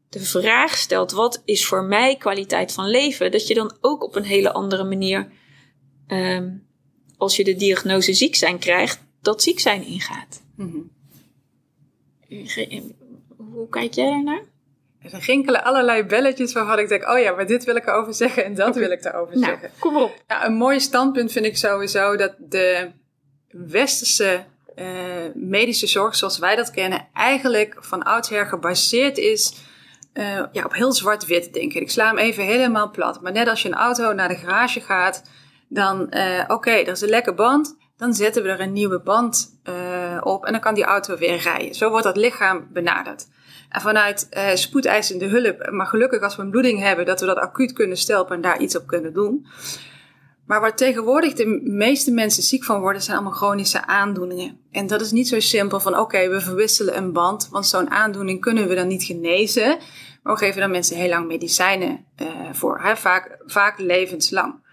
[0.09, 3.31] de vraag stelt: wat is voor mij kwaliteit van leven?
[3.31, 5.31] Dat je dan ook op een hele andere manier,
[6.07, 6.67] um,
[7.17, 10.41] als je de diagnose ziek zijn krijgt, dat ziek zijn ingaat.
[10.55, 10.77] Mhm.
[13.37, 14.43] Hoe kijk jij daarnaar?
[15.01, 18.45] Er rinkelen allerlei belletjes waarvan ik denk: oh ja, maar dit wil ik erover zeggen
[18.45, 19.71] en dat wil ik erover nou, zeggen.
[19.79, 20.23] Kom maar op.
[20.27, 22.91] Ja, een mooi standpunt vind ik sowieso dat de
[23.49, 24.85] westerse uh,
[25.33, 29.53] medische zorg zoals wij dat kennen, eigenlijk van oudsher gebaseerd is
[30.17, 31.91] uh, ja, op heel zwart-wit, denk ik.
[31.91, 33.21] Sla hem even helemaal plat.
[33.21, 35.23] Maar net als je een auto naar de garage gaat,
[35.67, 37.77] dan, uh, oké, okay, er is een lekke band.
[37.97, 41.37] Dan zetten we er een nieuwe band uh, op en dan kan die auto weer
[41.37, 41.75] rijden.
[41.75, 43.27] Zo wordt dat lichaam benaderd.
[43.69, 47.73] En vanuit spoedeisende hulp, maar gelukkig als we een bloeding hebben, dat we dat acuut
[47.73, 49.47] kunnen stelpen en daar iets op kunnen doen.
[50.45, 54.59] Maar waar tegenwoordig de meeste mensen ziek van worden, zijn allemaal chronische aandoeningen.
[54.71, 58.41] En dat is niet zo simpel van oké, we verwisselen een band, want zo'n aandoening
[58.41, 59.77] kunnen we dan niet genezen.
[60.27, 62.81] We geven dan mensen heel lang medicijnen uh, voor?
[62.95, 64.65] Vaak, vaak levenslang.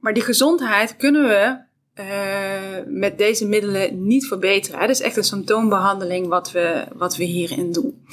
[0.00, 1.64] Maar die gezondheid kunnen we
[2.00, 4.80] uh, met deze middelen niet verbeteren.
[4.80, 8.04] Dat is echt een symptoombehandeling wat we, wat we hierin doen.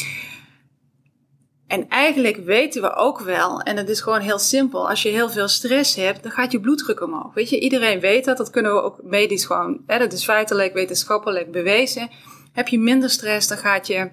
[1.67, 5.29] En eigenlijk weten we ook wel, en het is gewoon heel simpel, als je heel
[5.29, 7.33] veel stress hebt, dan gaat je bloeddruk omhoog.
[7.33, 10.73] Weet je, iedereen weet dat, dat kunnen we ook medisch gewoon, hè, dat is feitelijk,
[10.73, 12.09] wetenschappelijk bewezen.
[12.53, 14.11] Heb je minder stress, dan gaat je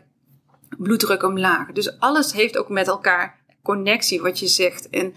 [0.83, 1.73] bloeddruk omlaag.
[1.73, 4.88] Dus alles heeft ook met elkaar connectie, wat je zegt.
[4.90, 5.14] En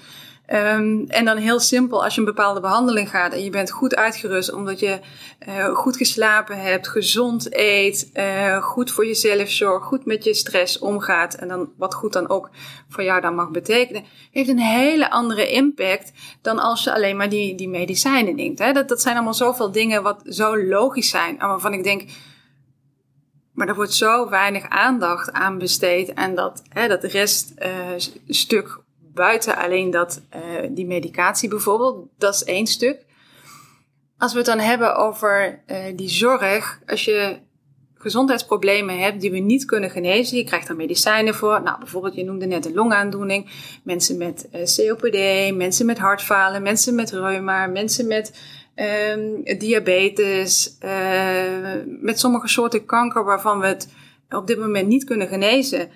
[0.54, 3.95] Um, en dan heel simpel, als je een bepaalde behandeling gaat en je bent goed
[3.95, 4.99] uitgerust omdat je
[5.47, 10.80] uh, goed geslapen hebt, gezond eet, uh, goed voor jezelf zorgt, goed met je stress
[10.80, 12.49] omgaat en dan wat goed dan ook
[12.89, 17.30] voor jou dan mag betekenen, heeft een hele andere impact dan als je alleen maar
[17.30, 18.60] die, die medicijnen neemt.
[18.60, 18.71] Hè?
[18.71, 22.10] Dat, dat zijn allemaal zoveel dingen wat zo logisch zijn waarvan ik denk,
[23.54, 28.76] maar er wordt zo weinig aandacht aan besteed en dat, hè, dat reststuk uh,
[29.13, 33.06] buiten alleen dat, uh, die medicatie bijvoorbeeld, dat is één stuk.
[34.18, 37.39] Als we het dan hebben over uh, die zorg, als je
[37.94, 41.62] gezondheidsproblemen hebt die we niet kunnen genezen, je krijgt er medicijnen voor.
[41.62, 43.50] Nou, bijvoorbeeld, je noemde net een longaandoening,
[43.84, 45.18] mensen met COPD,
[45.56, 48.34] mensen met hartfalen, mensen met reuma, mensen met
[48.75, 50.77] um, diabetes,
[51.86, 53.93] met sommige soorten kanker waarvan we het
[54.29, 55.89] op dit moment niet kunnen genezen.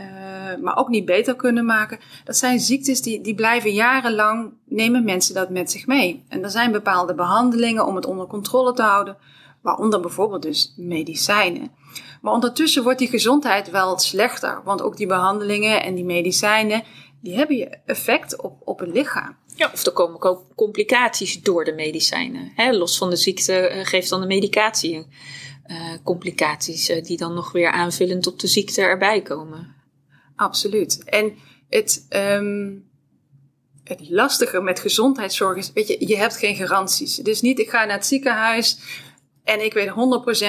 [0.00, 1.98] Uh, maar ook niet beter kunnen maken.
[2.24, 6.24] Dat zijn ziektes die, die blijven jarenlang, nemen mensen dat met zich mee.
[6.28, 9.16] En er zijn bepaalde behandelingen om het onder controle te houden,
[9.62, 11.70] waaronder bijvoorbeeld dus medicijnen.
[12.22, 16.82] Maar ondertussen wordt die gezondheid wel slechter, want ook die behandelingen en die medicijnen,
[17.20, 19.36] die hebben je effect op, op het lichaam.
[19.60, 22.52] Ja, of er komen ook complicaties door de medicijnen.
[22.54, 25.06] Hè, los van de ziekte geeft dan de medicatie
[25.66, 29.74] uh, complicaties uh, die dan nog weer aanvullend op de ziekte erbij komen.
[30.36, 31.04] Absoluut.
[31.04, 31.34] En
[31.68, 32.88] het, um,
[33.84, 37.16] het lastige met gezondheidszorg is, weet je, je hebt geen garanties.
[37.16, 38.78] Dus niet, ik ga naar het ziekenhuis
[39.44, 39.90] en ik weet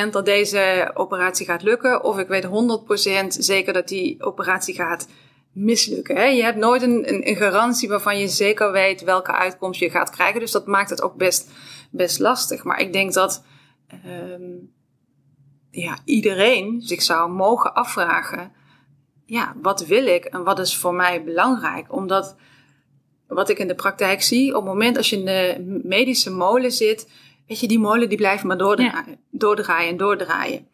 [0.08, 2.04] 100% dat deze operatie gaat lukken.
[2.04, 5.08] Of ik weet 100% zeker dat die operatie gaat
[5.52, 6.16] mislukken.
[6.16, 6.26] Hè?
[6.26, 10.10] Je hebt nooit een, een, een, garantie waarvan je zeker weet welke uitkomst je gaat
[10.10, 10.40] krijgen.
[10.40, 11.50] Dus dat maakt het ook best,
[11.92, 12.64] best lastig.
[12.64, 13.44] Maar ik denk dat
[14.06, 14.74] um,
[15.72, 18.52] ja, iedereen zich zou mogen afvragen
[19.32, 21.94] ja, wat wil ik en wat is voor mij belangrijk?
[21.94, 22.36] Omdat
[23.28, 26.72] wat ik in de praktijk zie, op het moment als je in de medische molen
[26.72, 27.10] zit,
[27.48, 30.68] weet je, die molen die blijven maar doordraaien, doordraaien en doordraaien.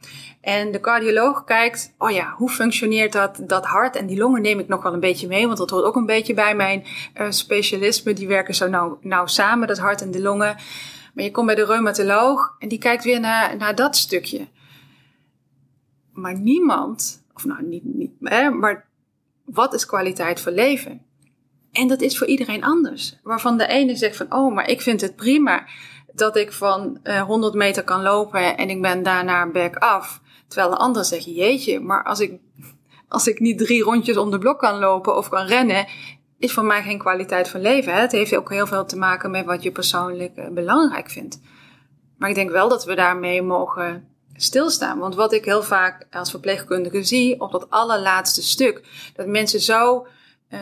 [0.48, 3.96] En de cardioloog kijkt, oh ja, hoe functioneert dat, dat hart?
[3.96, 6.06] En die longen neem ik nog wel een beetje mee, want dat hoort ook een
[6.06, 8.14] beetje bij mijn uh, specialisme.
[8.14, 10.56] Die werken zo nauw, samen, dat hart en de longen.
[11.14, 14.48] Maar je komt bij de reumatoloog en die kijkt weer naar, naar dat stukje.
[16.14, 18.88] Maar niemand, of nou niet, niet hè, maar
[19.46, 21.02] wat is kwaliteit voor leven?
[21.72, 23.20] En dat is voor iedereen anders.
[23.24, 25.66] Waarvan de ene zegt van, oh, maar ik vind het prima
[26.14, 30.26] dat ik van uh, eh, 100 meter kan lopen en ik ben daarna back af.
[30.48, 32.40] Terwijl de ander zegt, jeetje, maar als ik,
[33.08, 35.88] als ik niet drie rondjes om de blok kan lopen of kan rennen,
[36.38, 37.94] is voor mij geen kwaliteit van leven.
[37.94, 38.00] Hè?
[38.00, 41.40] Het heeft ook heel veel te maken met wat je persoonlijk uh, belangrijk vindt.
[42.18, 45.00] Maar ik denk wel dat we daarmee mogen stilstaan.
[45.00, 48.84] Want wat ik heel vaak als verpleegkundige zie op dat allerlaatste stuk,
[49.16, 50.08] dat mensen zo
[50.50, 50.60] uh,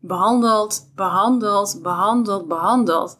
[0.00, 3.16] behandeld, behandeld, behandeld, behandeld.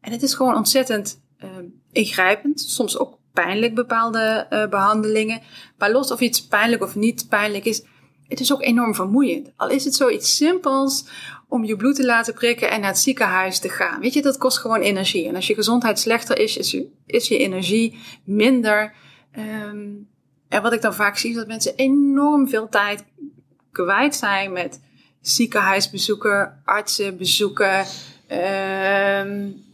[0.00, 1.50] En het is gewoon ontzettend uh,
[1.92, 5.40] ingrijpend, soms ook pijnlijk bepaalde uh, behandelingen.
[5.78, 7.82] Maar los of iets pijnlijk of niet pijnlijk is,
[8.28, 9.50] het is ook enorm vermoeiend.
[9.56, 11.04] Al is het zoiets simpels
[11.48, 14.00] om je bloed te laten prikken en naar het ziekenhuis te gaan.
[14.00, 15.28] Weet je, dat kost gewoon energie.
[15.28, 18.92] En als je gezondheid slechter is, is je, is je energie minder.
[19.38, 20.08] Um,
[20.48, 23.04] en wat ik dan vaak zie, is dat mensen enorm veel tijd
[23.72, 24.80] kwijt zijn met
[25.20, 27.86] ziekenhuisbezoeken, artsenbezoeken,
[28.30, 29.64] um,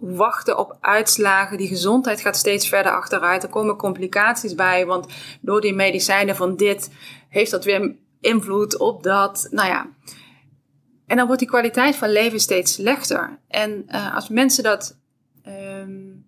[0.00, 1.58] wachten op uitslagen.
[1.58, 3.42] Die gezondheid gaat steeds verder achteruit.
[3.42, 5.06] Er komen complicaties bij, want
[5.40, 6.90] door die medicijnen van dit
[7.28, 9.48] heeft dat weer invloed op dat.
[9.50, 9.86] Nou ja.
[11.06, 13.38] En dan wordt die kwaliteit van leven steeds slechter.
[13.48, 14.98] En uh, als mensen dat,
[15.46, 16.26] um,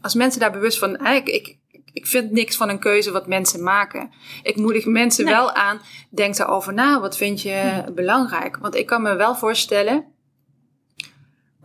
[0.00, 1.58] als mensen daar bewust van, ik, ik,
[1.92, 4.10] ik vind niks van een keuze wat mensen maken.
[4.42, 8.56] Ik moedig mensen wel aan, denk erover na, wat vind je belangrijk?
[8.56, 10.04] Want ik kan me wel voorstellen,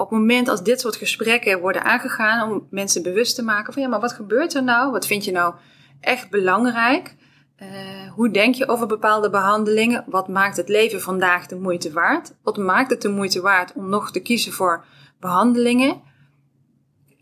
[0.02, 3.82] op het moment als dit soort gesprekken worden aangegaan, om mensen bewust te maken van
[3.82, 4.92] ja, maar wat gebeurt er nou?
[4.92, 5.54] Wat vind je nou
[6.00, 7.16] echt belangrijk?
[7.62, 7.68] Uh,
[8.12, 10.04] hoe denk je over bepaalde behandelingen?
[10.08, 12.34] Wat maakt het leven vandaag de moeite waard?
[12.44, 14.86] Wat maakt het de moeite waard om nog te kiezen voor
[15.20, 16.02] behandelingen?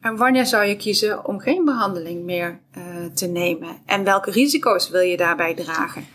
[0.01, 3.77] En wanneer zou je kiezen om geen behandeling meer uh, te nemen?
[3.85, 6.05] En welke risico's wil je daarbij dragen?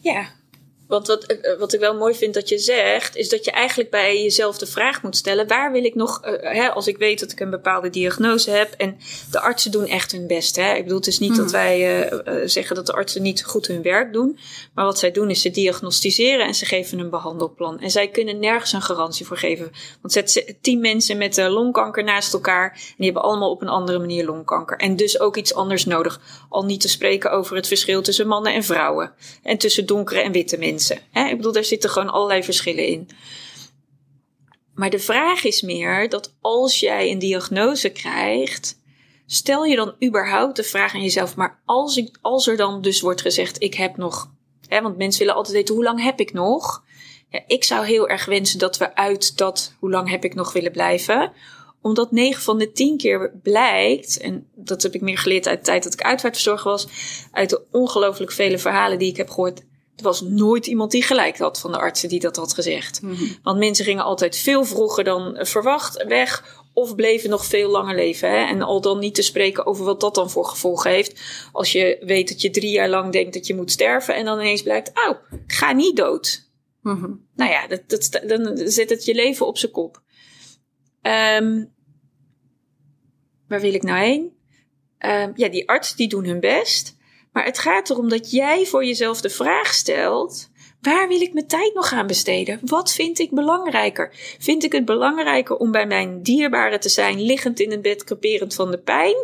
[0.00, 0.26] Ja,
[0.88, 3.50] want wat, eh, eh, wat ik wel mooi vind dat je zegt, is dat je
[3.50, 6.96] eigenlijk bij jezelf de vraag moet stellen: waar wil ik nog, uh, hè, als ik
[6.96, 8.98] weet dat ik een bepaalde diagnose heb en
[9.30, 10.56] de artsen doen echt hun best.
[10.56, 10.74] Hè?
[10.74, 11.54] Ik bedoel, het is niet dat mhm.
[11.54, 14.38] wij uh, zeggen dat de artsen niet goed hun werk doen,
[14.74, 17.80] maar wat zij doen is ze diagnosticeren en ze geven een behandelplan.
[17.80, 19.70] En zij kunnen nergens een garantie voor geven.
[20.00, 23.98] Want zet tien mensen met longkanker naast elkaar en die hebben allemaal op een andere
[23.98, 24.78] manier longkanker.
[24.78, 26.20] En dus ook iets anders nodig.
[26.48, 30.32] Al niet te spreken over het verschil tussen mannen en vrouwen en tussen donkere en
[30.32, 30.75] witte mensen.
[31.10, 31.28] Hè?
[31.28, 33.08] Ik bedoel, daar zitten gewoon allerlei verschillen in.
[34.74, 38.80] Maar de vraag is meer dat als jij een diagnose krijgt,
[39.26, 43.20] stel je dan überhaupt de vraag aan jezelf, maar als, als er dan dus wordt
[43.20, 44.30] gezegd, ik heb nog,
[44.68, 46.84] hè, want mensen willen altijd weten, hoe lang heb ik nog?
[47.28, 50.52] Ja, ik zou heel erg wensen dat we uit dat, hoe lang heb ik nog
[50.52, 51.32] willen blijven,
[51.82, 55.64] omdat 9 van de 10 keer blijkt, en dat heb ik meer geleerd uit de
[55.64, 56.86] tijd dat ik uitvaartverzorger was,
[57.32, 59.62] uit de ongelooflijk vele verhalen die ik heb gehoord,
[59.96, 63.02] er was nooit iemand die gelijk had van de artsen die dat had gezegd.
[63.02, 63.24] Mhm.
[63.42, 66.64] Want mensen gingen altijd veel vroeger dan verwacht weg.
[66.72, 68.30] Of bleven nog veel langer leven.
[68.30, 68.46] Hè?
[68.46, 71.20] En al dan niet te spreken over wat dat dan voor gevolgen heeft.
[71.52, 74.14] Als je weet dat je drie jaar lang denkt dat je moet sterven.
[74.14, 76.50] En dan ineens blijkt, oh, ga niet dood.
[76.82, 77.10] Mhm.
[77.34, 80.02] Nou ja, dat, dat, dan zet het je leven op zijn kop.
[81.02, 81.74] Um,
[83.48, 84.32] waar wil ik nou heen?
[84.98, 86.95] Um, ja, die artsen die doen hun best.
[87.36, 91.46] Maar het gaat erom dat jij voor jezelf de vraag stelt: waar wil ik mijn
[91.46, 92.60] tijd nog aan besteden?
[92.62, 94.12] Wat vind ik belangrijker?
[94.38, 98.54] Vind ik het belangrijker om bij mijn dierbaren te zijn, liggend in het bed, kaperend
[98.54, 99.16] van de pijn,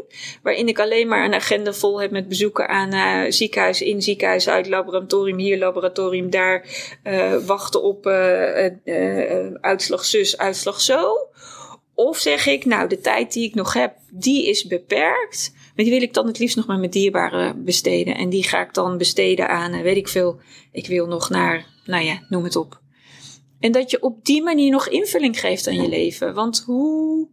[0.43, 4.49] waarin ik alleen maar een agenda vol heb met bezoeken aan uh, ziekenhuis, in ziekenhuis,
[4.49, 6.67] uit laboratorium, hier laboratorium, daar,
[7.05, 8.67] uh, wachten op uh,
[9.61, 11.29] uitslag zus, uitslag zo?
[11.95, 15.53] Of zeg ik, nou, de tijd die ik nog heb, die is beperkt.
[15.75, 18.17] Maar die wil ik dan het liefst nog maar met dierbaren besteden.
[18.17, 20.41] En die ga ik dan besteden aan, eh, weet ik veel,
[20.73, 22.81] ik wil nog naar, nou ja, noem het op.
[23.61, 26.35] En dat je op die manier nog invulling geeft aan je leven.
[26.35, 27.29] Want hoe,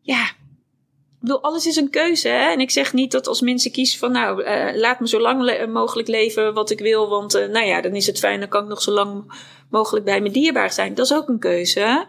[0.00, 2.28] ja, ik bedoel, alles is een keuze.
[2.28, 2.50] Hè?
[2.50, 5.66] En ik zeg niet dat als mensen kiezen van, nou, uh, laat me zo lang
[5.72, 7.08] mogelijk leven wat ik wil.
[7.08, 9.32] Want, uh, nou ja, dan is het fijn, dan kan ik nog zo lang
[9.70, 10.94] mogelijk bij mijn dierbaar zijn.
[10.94, 12.06] Dat is ook een keuze.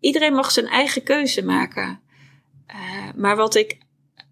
[0.00, 2.00] Iedereen mag zijn eigen keuze maken.
[2.68, 2.76] Uh,
[3.14, 3.78] maar wat ik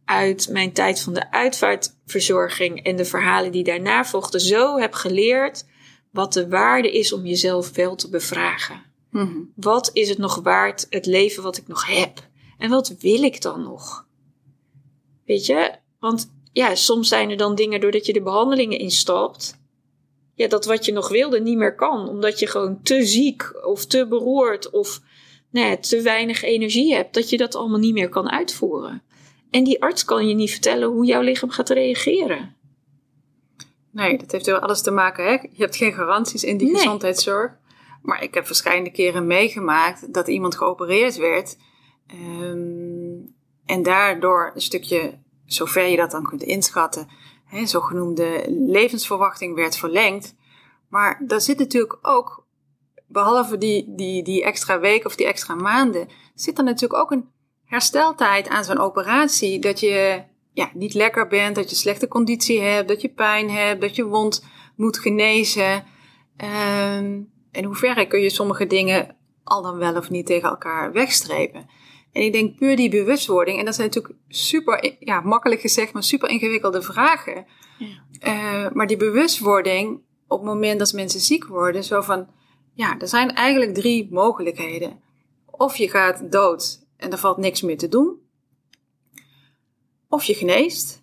[0.05, 5.65] uit mijn tijd van de uitvaartverzorging en de verhalen die daarna volgden zo heb geleerd
[6.11, 8.83] wat de waarde is om jezelf wel te bevragen.
[9.11, 9.39] Mhm.
[9.55, 12.29] Wat is het nog waard, het leven wat ik nog heb?
[12.59, 14.07] En wat wil ik dan nog?
[15.25, 15.73] Weet je?
[15.99, 19.59] Want ja, soms zijn er dan dingen doordat je de behandelingen instapt.
[20.35, 22.09] Ja, dat wat je nog wilde niet meer kan.
[22.09, 25.01] Omdat je gewoon te ziek of te beroerd of
[25.51, 27.15] nou ja, te weinig energie hebt.
[27.15, 29.03] Dat je dat allemaal niet meer kan uitvoeren.
[29.55, 32.57] En die arts kan je niet vertellen hoe jouw lichaam gaat reageren.
[33.91, 35.25] Nee, dat heeft wel alles te maken.
[35.25, 35.31] Hè?
[35.33, 36.77] Je hebt geen garanties in die Nee.
[36.77, 37.53] gezondheidszorg.
[38.03, 41.57] Maar ik heb verschillende keren meegemaakt dat iemand geopereerd werd.
[42.07, 43.19] ehm,
[43.67, 47.09] en daardoor een stukje, zover je dat dan kunt inschatten,
[47.45, 50.35] hè, zogenoemde levensverwachting werd verlengd.
[50.89, 52.47] Maar daar zit natuurlijk ook,
[53.07, 57.29] behalve die, die, die extra week of die extra maanden, zit er natuurlijk ook een
[57.75, 59.59] hersteltijd aan zo'n operatie.
[59.59, 63.81] Dat je ja, niet lekker bent, dat je slechte conditie hebt, dat je pijn hebt,
[63.81, 64.45] dat je wond
[64.77, 65.85] moet genezen.
[66.37, 67.21] Ehm,
[67.53, 71.67] in hoeverre kun je sommige dingen al dan wel of niet tegen elkaar wegstrepen?
[72.13, 76.03] En ik denk puur die bewustwording, en dat zijn natuurlijk super, ja, makkelijk gezegd, maar
[76.03, 77.47] super ingewikkelde vragen.
[77.79, 78.05] Ja.
[78.19, 82.27] Eh, maar die bewustwording op het moment dat mensen ziek worden, zo van,
[82.75, 85.01] ja, er zijn eigenlijk drie mogelijkheden.
[85.51, 88.23] Of je gaat dood en er valt niks meer te doen.
[90.09, 91.03] Of je geneest.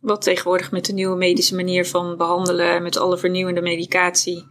[0.00, 4.46] Wat tegenwoordig met de nieuwe medische manier van behandelen, met alle vernieuwende medicatie,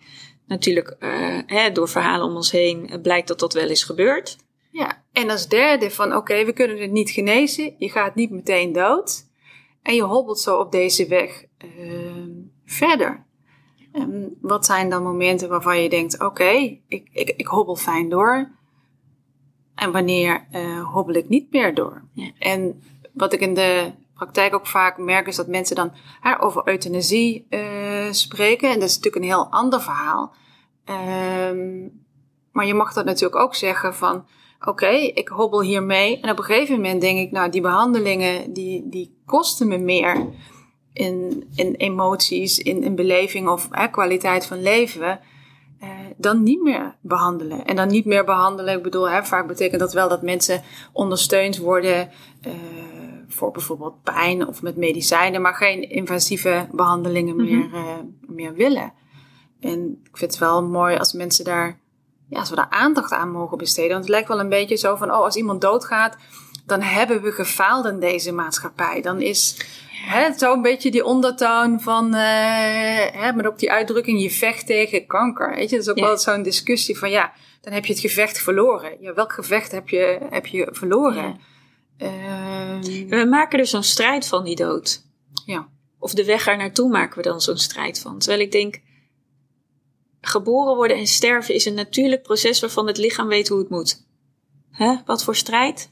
[0.46, 4.38] natuurlijk eh, hè, door verhalen om ons heen, eh, blijkt dat dat wel is gebeurd.
[4.72, 8.74] Ja, en als derde van oké, we kunnen het niet genezen, je gaat niet meteen
[8.74, 9.26] dood.
[9.82, 12.30] En je hobbelt zo op deze weg ehm,
[12.66, 13.26] verder.
[13.92, 18.57] En wat zijn dan momenten waarvan je denkt, oké, ik, ik, ik hobbel fijn door.
[19.78, 22.02] En wanneer eh, hobbel ik niet meer door?
[22.14, 22.32] Ja.
[22.40, 25.92] En wat ik in de praktijk ook vaak merk, is dat mensen dan
[26.40, 28.70] over euthanasie eh, spreken.
[28.70, 30.34] En dat is natuurlijk een heel ander verhaal.
[30.86, 31.88] Ehm,
[32.52, 34.26] maar je mag dat natuurlijk ook zeggen van,
[34.66, 36.20] oké, ik hobbel hiermee.
[36.20, 40.28] En op een gegeven moment denk ik, nou, die behandelingen, die, die kosten me meer
[40.94, 45.20] in, in emoties, in, in beleving of hè, kwaliteit van leven.
[46.18, 47.66] Dan niet meer behandelen.
[47.66, 51.58] En dan niet meer behandelen, ik bedoel, hè, vaak betekent dat wel dat mensen ondersteund
[51.58, 52.10] worden
[52.42, 52.52] eh,
[53.28, 57.96] voor bijvoorbeeld pijn of met medicijnen, maar geen invasieve behandelingen meer, eh,
[58.28, 58.94] meer willen.
[59.60, 61.80] En ik vind het wel mooi als mensen daar,
[62.30, 63.92] ja, als we daar aandacht aan mogen besteden.
[63.92, 66.18] Want het lijkt wel een beetje zo van, oh, als iemand doodgaat,
[66.68, 69.02] dan hebben we gefaald in deze maatschappij.
[69.02, 69.56] Dan is
[69.92, 72.22] hè, zo'n beetje die ondertoon van, eh,
[73.12, 75.56] hè, maar ook die uitdrukking, je vecht tegen kanker.
[75.56, 76.06] Weet je, dat is ook Ja.
[76.06, 78.98] wel zo'n discussie van, ja, dan heb je het gevecht verloren.
[79.02, 81.40] Ja, welk gevecht heb je, heb je verloren?
[81.98, 82.08] Ja.
[82.08, 85.04] Ehm, We maken er zo'n strijd van, die dood.
[85.46, 85.68] ja.
[86.00, 88.20] Of de weg er naartoe maken we dan zo'n strijd van.
[88.20, 88.82] Terwijl ik denk,
[90.22, 94.06] geboren worden en sterven is een natuurlijk proces waarvan het lichaam weet hoe het moet.
[94.72, 94.96] Hè?
[95.06, 95.92] Wat voor strijd?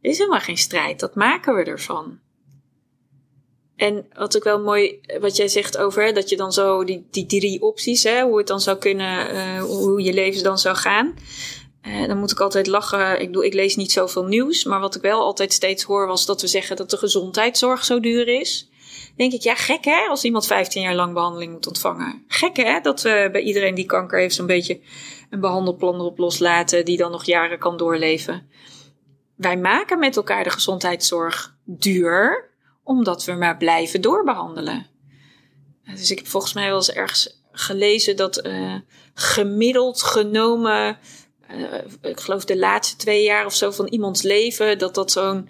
[0.00, 2.18] Er is helemaal geen strijd, dat maken we ervan.
[3.76, 7.26] En wat ook wel mooi, wat jij zegt over dat je dan zo die, die
[7.26, 11.14] drie opties, hè, hoe het dan zou kunnen, eh, hoe je leven dan zou gaan.
[11.82, 13.20] Eh, dan moet ik altijd lachen.
[13.20, 16.26] Ik, bedoel, ik lees niet zoveel nieuws, maar wat ik wel altijd steeds hoor was
[16.26, 18.70] dat we zeggen dat de gezondheidszorg zo duur is
[19.16, 22.24] denk ik, ja, gek hè, als iemand 15 jaar lang behandeling moet ontvangen.
[22.28, 24.80] Gek hè, dat we bij iedereen die kanker heeft zo'n beetje
[25.30, 28.48] een behandelplan erop loslaten die dan nog jaren kan doorleven.
[29.40, 32.50] Wij maken met elkaar de gezondheidszorg duur,
[32.82, 34.86] omdat we maar blijven doorbehandelen.
[35.84, 38.74] Dus ik heb volgens mij wel eens ergens gelezen dat eh,
[39.14, 40.98] gemiddeld genomen,
[41.40, 45.48] eh, ik geloof de laatste twee jaar of zo van iemands leven, dat dat zo'n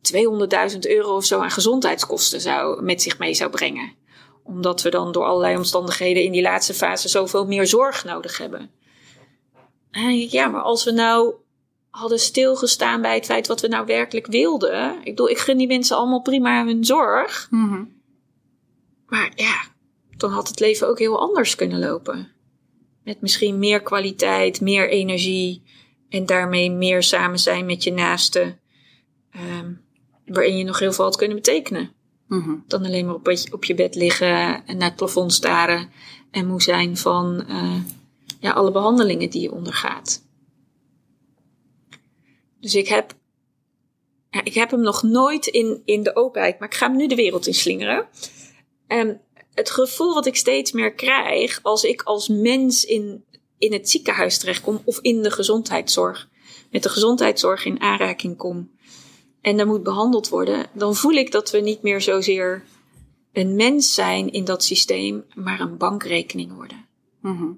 [0.00, 3.92] 200.000 euro of zo aan gezondheidskosten zou, met zich mee zou brengen.
[4.42, 8.70] Omdat we dan door allerlei omstandigheden in die laatste fase zoveel meer zorg nodig hebben.
[9.90, 11.34] Ik, ja, maar als we nou
[11.96, 14.96] hadden stilgestaan bij het feit wat we nou werkelijk wilden.
[14.98, 17.46] Ik bedoel, ik gun die mensen allemaal prima hun zorg.
[17.50, 17.84] Mhm.
[19.06, 19.64] Maar ja,
[20.16, 22.28] dan had het leven ook heel anders kunnen lopen.
[23.04, 25.62] Met misschien meer kwaliteit, meer energie
[26.08, 28.60] en daarmee meer samen zijn met je naasten.
[29.30, 29.72] Ehm,
[30.26, 31.92] waarin je nog heel veel had kunnen betekenen.
[32.28, 32.54] Mhm.
[32.66, 35.90] Dan alleen maar op, je- op je bed liggen en naar het plafond staren
[36.30, 37.80] en moe zijn van eh,
[38.40, 40.24] ja, alle behandelingen die je ondergaat.
[42.60, 43.12] Dus ik heb,
[44.42, 47.14] ik heb hem nog nooit in, in de openheid, maar ik ga hem nu de
[47.14, 48.08] wereld in slingeren.
[48.86, 49.20] En
[49.54, 53.24] het gevoel wat ik steeds meer krijg als ik als mens in,
[53.58, 56.28] in het ziekenhuis terechtkom of in de gezondheidszorg,
[56.70, 58.70] met de gezondheidszorg in aanraking kom
[59.40, 62.64] en er moet behandeld worden, dan voel ik dat we niet meer zozeer
[63.32, 66.86] een mens zijn in dat systeem, maar een bankrekening worden.
[67.20, 67.52] Mhm.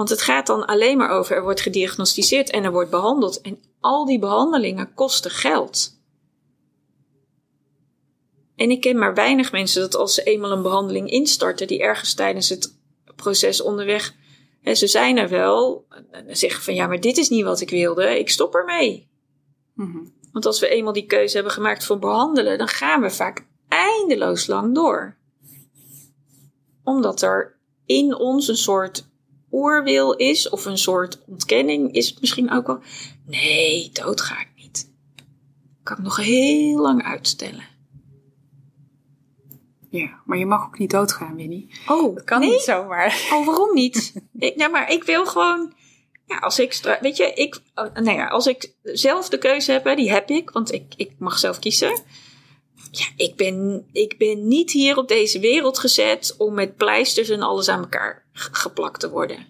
[0.00, 3.40] Want het gaat dan alleen maar over er wordt gediagnosticeerd en er wordt behandeld.
[3.40, 6.00] En al die behandelingen kosten geld.
[8.56, 12.14] En ik ken maar weinig mensen dat als ze eenmaal een behandeling instarten, die ergens
[12.14, 12.78] tijdens het
[13.16, 14.14] proces onderweg,
[14.60, 17.70] hè, ze zijn er wel, en zeggen van ja, maar dit is niet wat ik
[17.70, 19.10] wilde, ik stop ermee.
[19.74, 19.98] Mhm.
[20.32, 24.46] Want als we eenmaal die keuze hebben gemaakt voor behandelen, dan gaan we vaak eindeloos
[24.46, 25.16] lang door.
[26.84, 29.08] Omdat er in ons een soort
[29.50, 32.80] oorwil is, of een soort ontkenning is het misschien ook wel.
[33.26, 34.90] Nee, dood ga ik niet.
[35.82, 37.64] Kan ik nog heel lang uitstellen.
[39.90, 41.70] Ja, maar je mag ook niet doodgaan, Winnie.
[41.86, 42.50] Oh, Dat kan nee?
[42.50, 43.28] niet zomaar.
[43.32, 44.12] Oh, waarom niet?
[44.38, 45.72] ik, nou, maar ik wil gewoon.
[46.26, 46.72] Ja, als ik.
[46.72, 47.60] stra- Weet je, ik.
[47.74, 50.84] oh, Nou ja, als ik zelf de keuze heb, hè, die heb ik, want ik,
[50.96, 52.02] ik mag zelf kiezen.
[52.90, 57.40] Ja, ik ben, ik ben niet hier op deze wereld gezet om met pleisters en
[57.42, 59.46] alles aan elkaar geplakt te worden.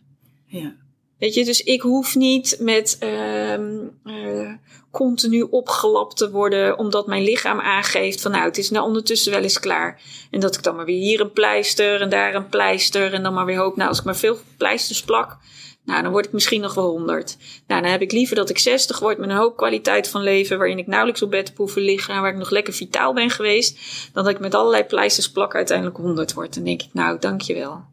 [0.47, 0.75] Ja.
[1.19, 4.53] Weet je, dus ik hoef niet met ehm, eh,
[4.91, 9.43] continu opgelapt te worden, omdat mijn lichaam aangeeft van nou, het is nou ondertussen wel
[9.43, 10.01] eens klaar.
[10.31, 13.35] En dat ik dan maar weer hier een pleister en daar een pleister en dan
[13.35, 15.39] maar weer hoop, nou, als ik maar veel pleisters plak,
[15.85, 17.37] nou, dan word ik misschien nog wel 100.
[17.67, 20.59] Nou, dan heb ik liever dat ik 60 word met een hoop kwaliteit van leven,
[20.59, 23.31] waarin ik nauwelijks op bed heb hoeven liggen en waar ik nog lekker vitaal ben
[23.31, 23.79] geweest,
[24.13, 26.55] dan dat ik met allerlei pleisters plak uiteindelijk 100 word.
[26.55, 27.85] Dan denk ik, nou, dankjewel.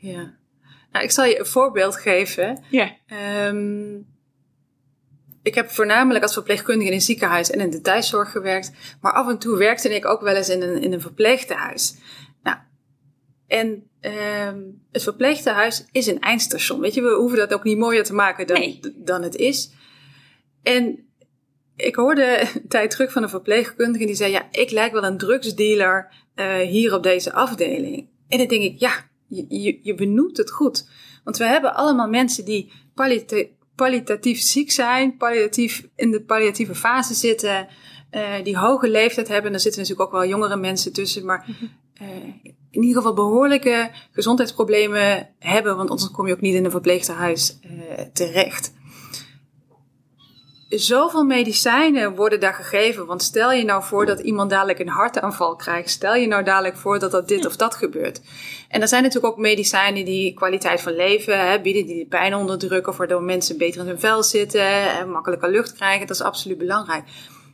[0.00, 0.38] Ja.
[0.92, 2.64] Nou, ik zal je een voorbeeld geven.
[2.70, 2.96] Ja.
[3.06, 3.96] Ehm,
[5.42, 8.72] ik heb voornamelijk als verpleegkundige in een ziekenhuis en in de thuiszorg gewerkt.
[9.00, 11.94] Maar af en toe werkte ik ook wel eens in een, in een verpleegtehuis.
[12.42, 12.56] Nou,
[13.46, 14.60] en ehm,
[14.92, 16.80] het verpleegtehuis is een eindstation.
[16.80, 18.80] Weet je, we hoeven dat ook niet mooier te maken dan, Nee.
[18.96, 19.70] dan het is.
[20.62, 21.08] En
[21.76, 25.18] ik hoorde een tijd terug van een verpleegkundige die zei: Ja, ik lijk wel een
[25.18, 28.08] drugsdealer eh, hier op deze afdeling.
[28.28, 30.88] En dan denk ik: Ja, je, je, je benoemt het goed.
[31.24, 32.72] Want we hebben allemaal mensen die
[33.74, 37.68] palliatief ziek zijn, palliatief in de palliatieve fase zitten,
[38.10, 39.52] eh, die hoge leeftijd hebben.
[39.52, 41.46] Er zitten natuurlijk ook wel jongere mensen tussen, maar
[41.94, 42.08] eh,
[42.70, 47.58] in ieder geval behoorlijke gezondheidsproblemen hebben, want anders kom je ook niet in een verpleegtehuis
[47.60, 48.72] eh, terecht.
[50.70, 53.06] Zoveel medicijnen worden daar gegeven.
[53.06, 55.90] Want stel je nou voor dat iemand dadelijk een hartaanval krijgt.
[55.90, 58.20] Stel je nou dadelijk voor dat dat dit of dat gebeurt.
[58.68, 62.34] En er zijn natuurlijk ook medicijnen die kwaliteit van leven hè, bieden, die de pijn
[62.34, 66.06] onderdrukken, waardoor mensen beter in hun vel zitten en makkelijker lucht krijgen.
[66.06, 67.04] Dat is absoluut belangrijk.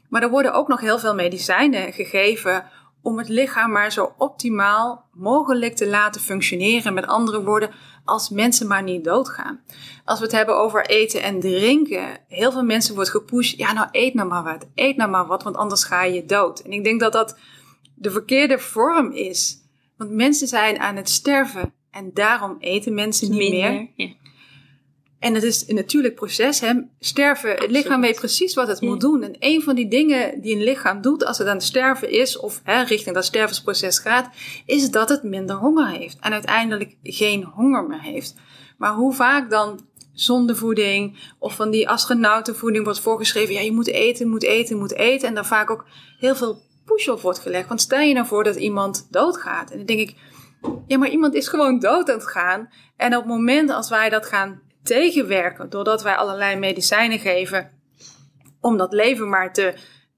[0.09, 2.65] Maar er worden ook nog heel veel medicijnen gegeven
[3.03, 6.95] om het lichaam maar zo optimaal mogelijk te laten functioneren.
[6.95, 7.71] Met andere woorden,
[8.07, 9.61] als mensen maar niet doodgaan.
[10.05, 13.59] Als we het hebben over eten en drinken, heel veel mensen wordt gepusht.
[13.59, 16.61] Ja, nou eet nou maar wat, eet nou maar wat, want anders ga je dood.
[16.61, 17.39] En ik denk dat dat
[17.95, 19.59] de verkeerde vorm is.
[19.97, 23.89] Want mensen zijn aan het sterven en daarom eten mensen niet meer.
[23.97, 24.09] Ja.
[25.19, 26.61] En het is een natuurlijk proces.
[26.61, 26.73] Hè?
[26.99, 28.87] Sterven, het lichaam weet precies wat het Ja.
[28.87, 29.23] moet doen.
[29.23, 32.39] En een van die dingen die een lichaam doet als het aan het sterven is,
[32.39, 34.29] of hè, richting dat stervensproces gaat,
[34.67, 36.17] is dat het minder honger heeft.
[36.21, 38.35] En uiteindelijk geen honger meer heeft.
[38.79, 39.81] Maar hoe vaak dan
[40.13, 44.95] zonder voeding of van die astronautenvoeding wordt voorgeschreven, ja, je moet eten, moet eten, moet
[44.95, 45.29] eten.
[45.29, 45.87] En daar vaak ook
[46.19, 47.69] heel veel push op wordt gelegd.
[47.69, 49.71] Want stel je nou voor dat iemand doodgaat.
[49.71, 50.15] En dan denk ik,
[50.87, 52.69] ja, maar iemand is gewoon dood aan het gaan.
[52.97, 57.71] En op het moment als wij dat gaan tegenwerken, doordat wij allerlei medicijnen geven
[58.61, 59.75] om dat leven maar te,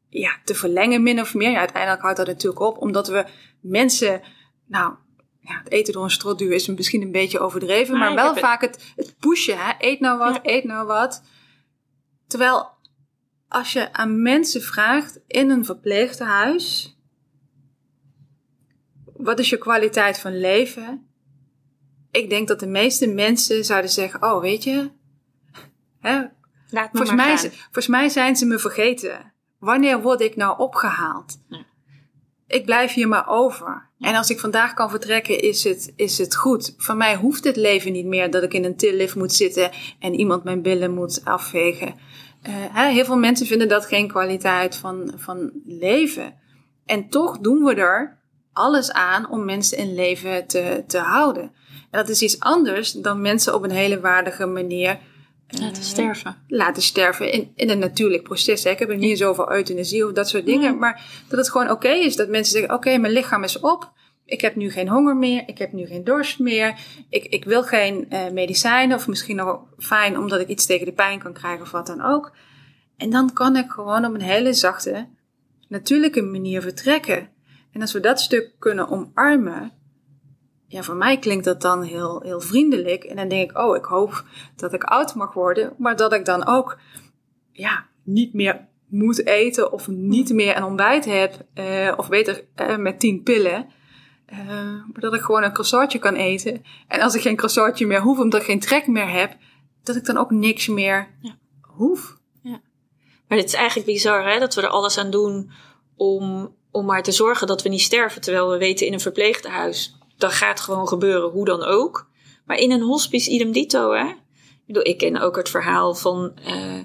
[0.09, 1.51] ja, te verlengen, min of meer.
[1.51, 3.25] Ja, uiteindelijk houdt dat natuurlijk op, omdat we
[3.61, 4.23] mensen,
[4.67, 4.95] nou,
[5.41, 8.39] ja, het eten door een strot duwen is misschien een beetje overdreven, Maar wel het-
[8.39, 9.73] vaak het, het pushen, hè?
[9.79, 10.41] eet nou wat, Ja.
[10.43, 11.23] eet nou wat.
[12.27, 12.69] Terwijl
[13.49, 16.97] als je aan mensen vraagt in een verpleegtehuis,
[19.17, 21.08] wat is je kwaliteit van leven?
[22.19, 24.91] Ik denk dat de meeste mensen zouden zeggen, oh weet je,
[26.01, 26.25] hè,
[26.71, 29.33] Laat me volgens, maar mij, volgens mij zijn ze me vergeten.
[29.59, 31.41] Wanneer word ik nou opgehaald?
[31.49, 31.67] Ja.
[32.47, 33.89] Ik blijf hier maar over.
[33.99, 36.75] En als ik vandaag kan vertrekken, is het, is het goed.
[36.77, 40.15] Van mij hoeft het leven niet meer dat ik in een tillift moet zitten en
[40.15, 41.95] iemand mijn billen moet afvegen.
[42.43, 46.35] Eh, hè, heel veel mensen vinden dat geen kwaliteit van, van leven.
[46.87, 48.19] En toch doen we er
[48.53, 51.53] alles aan om mensen in leven te, te houden.
[51.91, 54.99] En dat is iets anders dan mensen op een hele waardige manier
[55.47, 56.37] eh, Laten sterven.
[56.49, 58.65] laten sterven in, in een natuurlijk proces.
[58.65, 58.71] Hè.
[58.71, 60.79] Ik heb het niet zo over euthanasie of dat soort dingen.
[60.79, 63.93] Maar dat het gewoon oké is dat mensen zeggen: Oké, mijn lichaam is op.
[64.25, 65.43] Ik heb nu geen honger meer.
[65.47, 66.79] Ik heb nu geen dorst meer.
[67.09, 68.97] Ik, ik wil geen eh, medicijnen.
[68.97, 72.03] Of misschien nog fijn omdat ik iets tegen de pijn kan krijgen of wat dan
[72.03, 72.33] ook.
[72.97, 75.09] En dan kan ik gewoon op een hele zachte,
[75.69, 77.29] natuurlijke manier vertrekken.
[77.73, 79.73] En als we dat stuk kunnen omarmen,
[80.71, 83.05] ja, voor mij klinkt dat dan heel, heel vriendelijk.
[83.05, 84.25] En dan denk ik, oh, ik hoop
[84.57, 85.75] dat ik oud mag worden.
[85.79, 86.79] Maar dat ik dan ook,
[87.53, 91.45] ja, niet meer moet eten of niet meer een ontbijt heb.
[91.55, 93.67] eh, of beter eh, met tien pillen.
[94.27, 94.39] Eh,
[94.69, 96.63] maar dat ik gewoon een croissantje kan eten.
[96.89, 99.37] En als ik geen croissantje meer hoef, omdat ik geen trek meer heb,
[99.83, 101.37] dat ik dan ook niks meer Ja.
[101.61, 102.17] hoef.
[103.29, 105.51] Maar het is eigenlijk bizar hè, dat we er alles aan doen
[105.97, 108.21] om, om maar te zorgen dat we niet sterven.
[108.21, 112.07] Terwijl we weten in een verpleeghuis, dat gaat gewoon gebeuren, hoe dan ook.
[112.47, 114.05] Maar in een hospice idem dito hè.
[114.05, 116.79] Ik, bedoel, ik ken ook het verhaal van eh,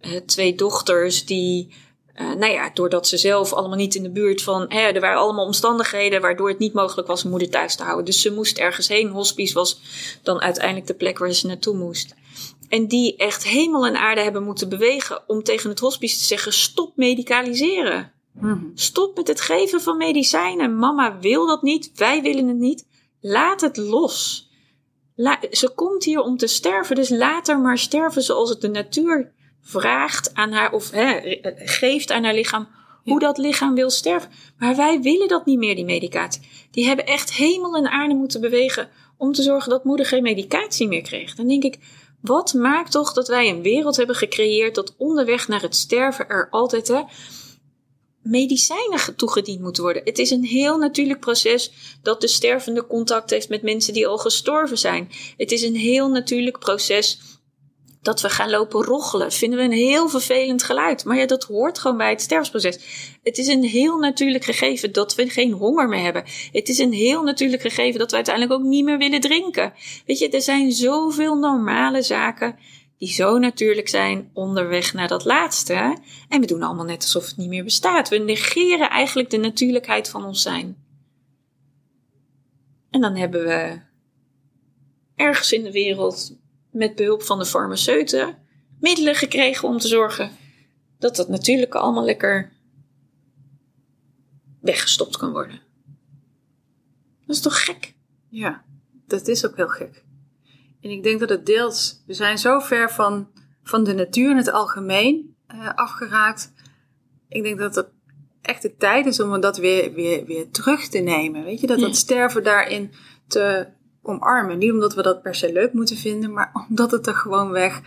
[0.00, 1.74] eh, twee dochters die...
[2.14, 4.64] eh, nou ja, doordat ze zelf allemaal niet in de buurt van...
[4.68, 8.04] Hè, er waren allemaal omstandigheden waardoor het niet mogelijk was moeder thuis te houden.
[8.04, 9.08] Dus ze moest ergens heen.
[9.08, 9.80] Hospice was
[10.22, 12.14] dan uiteindelijk de plek waar ze naartoe moest.
[12.68, 16.52] En die echt hemel en aarde hebben moeten bewegen om tegen het hospice te zeggen:
[16.52, 18.12] stop medicaliseren.
[18.74, 20.78] Stop met het geven van medicijnen.
[20.78, 22.86] Mama wil dat niet, wij willen het niet.
[23.20, 24.48] Laat het los.
[25.16, 28.68] La- ze komt hier om te sterven, dus laat haar maar sterven zoals het de
[28.68, 32.68] natuur vraagt aan haar, of hè, geeft aan haar lichaam,
[33.04, 34.30] hoe dat lichaam wil sterven.
[34.58, 36.48] Maar wij willen dat niet meer, die medicatie.
[36.70, 40.88] Die hebben echt hemel en aarde moeten bewegen om te zorgen dat moeder geen medicatie
[40.88, 41.34] meer kreeg.
[41.34, 41.78] Dan denk ik,
[42.20, 46.48] wat maakt toch dat wij een wereld hebben gecreëerd dat onderweg naar het sterven er
[46.50, 47.02] altijd hè,
[48.22, 50.02] medicijnen ge- toegediend moeten worden.
[50.04, 54.18] Het is een heel natuurlijk proces dat de stervende contact heeft met mensen die al
[54.18, 55.10] gestorven zijn.
[55.36, 57.18] Het is een heel natuurlijk proces
[58.02, 59.32] dat we gaan lopen roggelen.
[59.32, 61.04] Vinden we een heel vervelend geluid.
[61.04, 62.78] Maar ja, dat hoort gewoon bij het sterfsproces.
[63.22, 66.24] Het is een heel natuurlijk gegeven dat we geen honger meer hebben.
[66.52, 69.72] Het is een heel natuurlijk gegeven dat we uiteindelijk ook niet meer willen drinken.
[70.06, 72.56] Weet je, er zijn zoveel normale zaken
[72.98, 75.98] die zo natuurlijk zijn onderweg naar dat laatste.
[76.28, 78.08] En we doen allemaal net alsof het niet meer bestaat.
[78.08, 80.76] We negeren eigenlijk de natuurlijkheid van ons zijn.
[82.90, 83.80] En dan hebben we
[85.14, 86.36] ergens in de wereld
[86.70, 88.38] met behulp van de farmaceuten
[88.80, 90.30] middelen gekregen om te zorgen
[90.98, 92.52] dat dat natuurlijke allemaal lekker
[94.60, 95.60] weggestopt kan worden.
[97.26, 97.94] Dat is toch gek?
[98.28, 98.64] Ja,
[99.06, 100.04] dat is ook heel gek.
[100.88, 103.28] En ik denk dat het deels, we zijn zo ver van,
[103.62, 106.52] van de natuur in het algemeen eh, afgeraakt.
[107.28, 107.88] Ik denk dat het
[108.42, 111.44] echt de tijd is om dat weer, weer, weer terug te nemen.
[111.44, 112.92] Weet je, dat dat sterven daarin
[113.26, 113.68] te
[114.02, 114.58] omarmen.
[114.58, 117.80] Niet omdat we dat per se leuk moeten vinden, maar omdat het er gewoon weg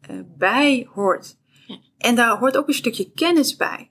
[0.00, 1.36] eh, bij hoort.
[1.66, 1.78] Ja.
[1.98, 3.90] En daar hoort ook een stukje kennis bij.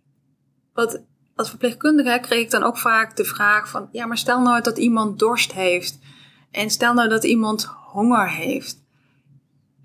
[0.74, 3.90] Want als verpleegkundige kreeg ik dan ook vaak de vraag van...
[3.92, 6.00] ja, maar stel nou dat iemand dorst heeft...
[6.52, 8.84] en stel nou dat iemand honger heeft.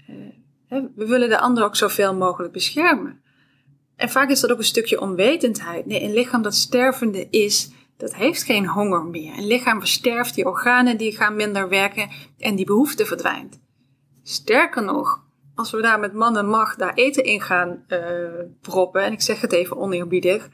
[0.06, 3.20] Eh, we willen de ander ook zoveel mogelijk beschermen.
[3.96, 5.86] En vaak is dat ook een stukje onwetendheid.
[5.86, 9.38] Nee, een lichaam dat stervende is, dat heeft geen honger meer.
[9.38, 12.08] Een lichaam versterft, die organen die gaan minder werken...
[12.38, 13.60] en die behoefte verdwijnt.
[14.22, 18.00] Sterker nog, als we daar met man en macht daar eten in gaan eh,
[18.60, 19.02] proppen...
[19.02, 20.48] en ik zeg het even oneerbiedig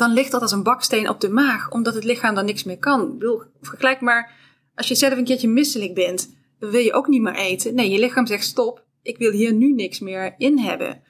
[0.00, 2.78] dan ligt dat als een baksteen op de maag, omdat het lichaam dan niks meer
[2.78, 3.24] kan.
[3.60, 4.32] Vergelijk maar,
[4.80, 7.74] als je zelf een keertje misselijk bent, dan wil je ook niet meer eten.
[7.74, 11.02] Nee, je lichaam zegt stop, ik wil hier nu niks meer in hebben.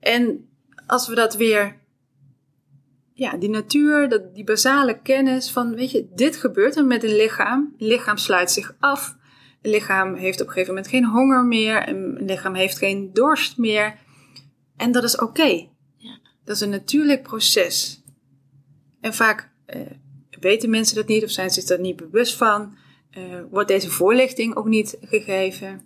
[0.00, 0.48] En
[0.86, 1.80] als we dat weer,
[3.12, 7.16] ja, die natuur, dat, die basale kennis van, weet je, dit gebeurt er met een
[7.16, 7.74] lichaam.
[7.78, 9.16] Een lichaam sluit zich af.
[9.62, 11.88] Een lichaam heeft op een gegeven moment geen honger meer.
[11.88, 13.98] Een lichaam heeft geen dorst meer.
[14.76, 15.68] En dat is oké.
[16.44, 18.02] Dat is een natuurlijk proces.
[19.00, 19.80] En vaak eh,
[20.40, 22.76] weten mensen dat niet of zijn zich daar niet bewust van.
[23.10, 25.84] Eh, wordt deze voorlichting ook niet gegeven.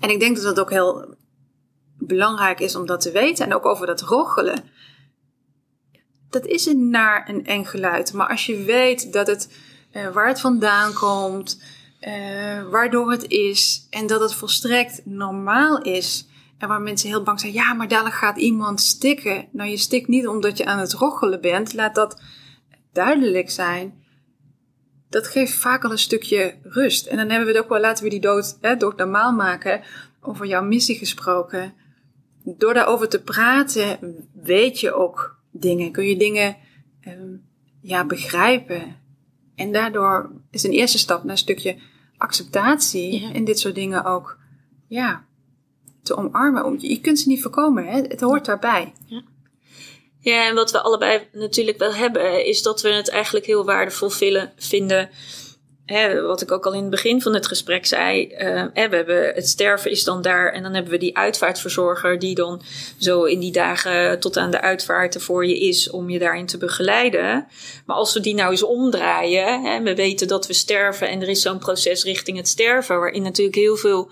[0.00, 1.14] En ik denk dat het ook heel
[1.98, 3.44] belangrijk is om dat te weten.
[3.46, 4.64] En ook over dat roggelen.
[6.30, 8.12] Dat is een naar een eng geluid.
[8.12, 9.52] Maar als je weet dat het,
[9.90, 11.62] eh, waar het vandaan komt,
[12.00, 13.86] eh, waardoor het is.
[13.90, 16.28] En dat het volstrekt normaal is.
[16.58, 19.48] En waar mensen heel bang zijn, ja, maar dadelijk gaat iemand stikken.
[19.52, 21.74] Nou, je stikt niet omdat je aan het roggelen bent.
[21.74, 22.22] Laat dat
[22.92, 23.94] duidelijk zijn.
[25.08, 27.06] Dat geeft vaak al een stukje rust.
[27.06, 29.82] En dan hebben we het ook wel, laten we die dood hè, doodnormaal maken.
[30.20, 31.74] Over jouw missie gesproken.
[32.44, 33.98] Door daarover te praten,
[34.32, 35.92] weet je ook dingen.
[35.92, 36.56] Kun je dingen
[37.00, 37.34] ehm,
[37.80, 38.96] ja, begrijpen.
[39.54, 41.76] En daardoor is een eerste stap naar een stukje
[42.16, 43.20] acceptatie.
[43.20, 43.32] Ja.
[43.32, 44.38] En dit soort dingen ook,
[44.86, 45.24] ja,
[46.02, 46.64] te omarmen.
[46.64, 48.00] Om- Je kunt ze niet voorkomen, hè?
[48.00, 48.92] het hoort daarbij.
[49.06, 49.22] Ja,
[50.22, 54.10] en wat we allebei natuurlijk wel hebben, is dat we het eigenlijk heel waardevol
[54.56, 55.10] vinden
[55.90, 59.34] hè, wat ik ook al in het begin van het gesprek zei, uh, we hebben
[59.34, 62.62] het sterven is dan daar en dan hebben we die uitvaartverzorger die dan
[62.98, 66.46] zo in die dagen tot aan de uitvaart er voor je is om je daarin
[66.46, 67.46] te begeleiden.
[67.86, 71.28] Maar als we die nou eens omdraaien, hè, we weten dat we sterven en er
[71.28, 74.10] is zo'n proces richting het sterven, waarin natuurlijk heel veel,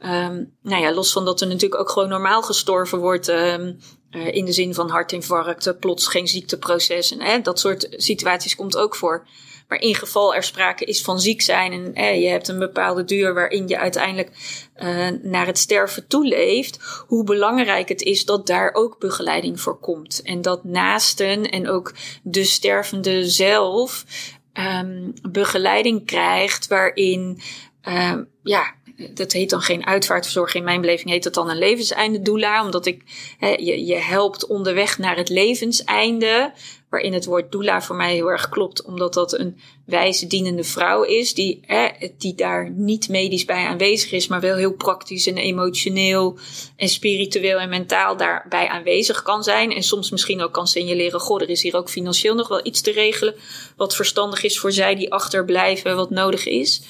[0.00, 3.28] um, nou ja, los van dat er natuurlijk ook gewoon normaal gestorven wordt.
[3.28, 3.78] Um,
[4.10, 8.76] uh, in de zin van hartinfarcten, plots geen ziekteproces en hè, dat soort situaties komt
[8.76, 9.26] ook voor.
[9.70, 13.04] Maar in geval er sprake is van ziek zijn en eh, je hebt een bepaalde
[13.04, 14.30] duur waarin je uiteindelijk
[14.82, 20.22] uh, naar het sterven toeleeft, hoe belangrijk het is dat daar ook begeleiding voor komt.
[20.22, 24.04] En dat naasten en ook de stervende zelf
[24.54, 27.40] um, begeleiding krijgt waarin
[27.88, 28.74] um, ja,
[29.14, 30.58] dat heet dan geen uitvaartverzorging.
[30.58, 32.64] In mijn beleving heet dat dan een levenseinde doula.
[32.64, 33.02] Omdat ik,
[33.40, 36.52] je, je helpt onderweg naar het levenseinde.
[36.90, 38.82] Waarin het woord doula voor mij heel erg klopt.
[38.84, 41.34] Omdat dat een wijze dienende vrouw is.
[41.34, 41.60] Die,
[42.18, 44.26] die daar niet medisch bij aanwezig is.
[44.26, 46.38] Maar wel heel praktisch en emotioneel
[46.76, 49.72] en spiritueel en mentaal daarbij aanwezig kan zijn.
[49.72, 51.20] En soms misschien ook kan signaleren.
[51.20, 53.34] Goh, er is hier ook financieel nog wel iets te regelen.
[53.76, 55.96] Wat verstandig is voor zij die achterblijven.
[55.96, 56.82] Wat nodig is.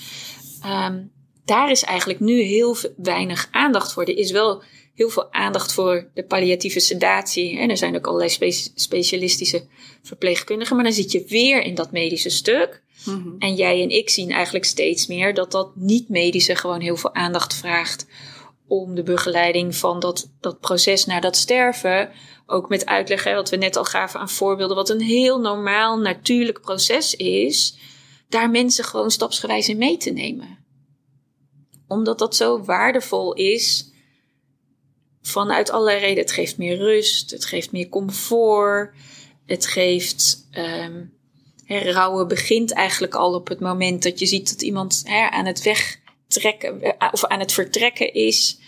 [0.66, 4.02] Um, daar is eigenlijk nu heel weinig aandacht voor.
[4.02, 4.62] Er is wel
[4.94, 7.58] heel veel aandacht voor de palliatieve sedatie.
[7.58, 9.66] En er zijn ook allerlei specialistische
[10.02, 10.74] verpleegkundigen.
[10.76, 12.82] Maar dan zit je weer in dat medische stuk.
[13.04, 13.28] Mhm.
[13.38, 17.54] En jij en ik zien eigenlijk steeds meer dat dat niet-medische gewoon heel veel aandacht
[17.54, 18.06] vraagt.
[18.66, 22.10] Om de begeleiding van dat, dat proces naar dat sterven.
[22.46, 24.76] Ook met uitleg, hè, wat we net al gaven aan voorbeelden.
[24.76, 27.76] Wat een heel normaal, natuurlijk proces is.
[28.28, 30.59] Daar mensen gewoon stapsgewijs in mee te nemen
[31.90, 33.90] omdat dat zo waardevol is.
[35.22, 36.22] Vanuit allerlei redenen.
[36.22, 38.94] Het geeft meer rust, het geeft meer comfort,
[39.46, 40.48] het geeft.
[40.58, 41.18] Um,
[41.66, 45.62] rouwen begint eigenlijk al op het moment dat je ziet dat iemand hè, aan het
[45.62, 48.58] wegtrekken eh, of aan het vertrekken is.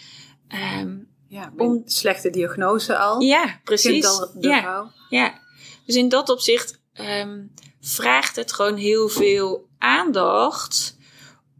[0.81, 3.21] Um, ja, om, slechte diagnose al.
[3.21, 4.07] Ja, precies.
[4.07, 5.41] Al ja, ja,
[5.87, 10.97] dus in dat opzicht um, vraagt het gewoon heel veel aandacht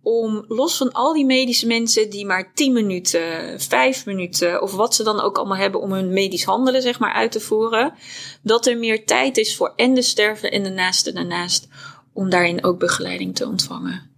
[0.03, 4.95] om los van al die medische mensen die maar 10 minuten, 5 minuten of wat
[4.95, 7.95] ze dan ook allemaal hebben om hun medisch handelen zeg maar uit te voeren,
[8.43, 11.69] dat er meer tijd is voor en de sterven en de naasten daarnaast
[12.13, 14.11] om daarin ook begeleiding te ontvangen.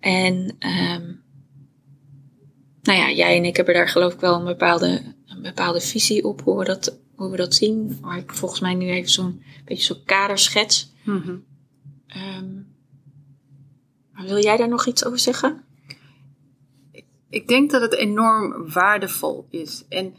[0.00, 1.22] En um,
[2.82, 6.24] nou ja, jij en ik hebben daar geloof ik wel een bepaalde, een bepaalde visie
[6.24, 7.98] op hoe we dat, hoe we dat zien.
[8.00, 10.92] Maar ik volgens mij nu even zo'n beetje zo'n kaderschets.
[11.04, 11.44] Mm -hmm.
[12.38, 12.69] um,
[14.26, 15.64] wil jij daar nog iets over zeggen?
[17.30, 19.84] Ik denk dat het enorm waardevol is.
[19.88, 20.14] En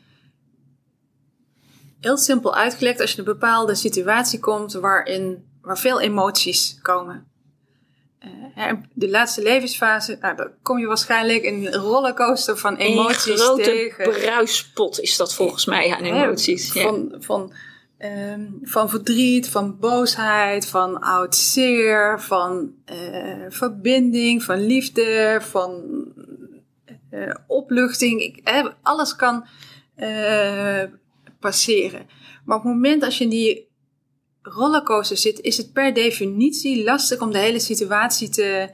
[1.99, 7.29] heel simpel uitgelegd, als je in een bepaalde situatie komt waarin waar veel emoties komen.
[8.57, 13.37] Uh, de laatste levensfase, nou, dan kom je waarschijnlijk in een rollercoaster van emoties een
[13.37, 14.09] grote tegen.
[14.09, 16.71] bruispot is dat volgens mij aan emoties.
[16.71, 17.53] Van, van
[18.05, 25.83] Um, van verdriet, van boosheid, van oud zeer, van uh, verbinding, van liefde, van
[27.11, 28.21] uh, opluchting.
[28.21, 29.45] Ik, eh, alles kan
[31.39, 32.07] passeren.
[32.45, 33.69] Maar op het moment als je in die
[34.41, 38.69] rollercoaster zit, is het per definitie lastig om de hele situatie te,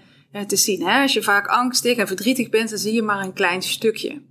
[0.47, 0.88] te zien.
[0.88, 1.01] Hè?
[1.01, 4.21] Als je vaak angstig en verdrietig bent, dan zie je maar een klein stukje.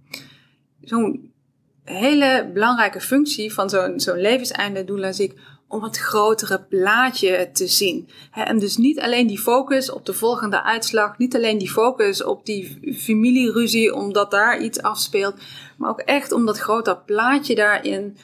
[1.91, 7.66] Hele belangrijke functie van zo'n zo'n levenseinde doula zie ik om het grotere plaatje te
[7.66, 8.09] zien.
[8.32, 12.47] en dus niet alleen die focus op de volgende uitslag, niet alleen die focus op
[12.47, 15.34] die familieruzie omdat daar iets afspeelt,
[15.78, 18.16] maar ook echt om dat grote plaatje daarin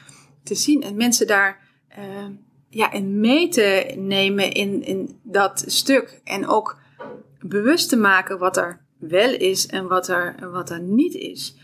[0.43, 1.59] te zien en mensen daar
[1.97, 2.25] uh,
[2.69, 6.77] ja, in mee te nemen in, in dat stuk en ook
[7.39, 11.55] bewust te maken wat er wel is en wat er, wat er niet is.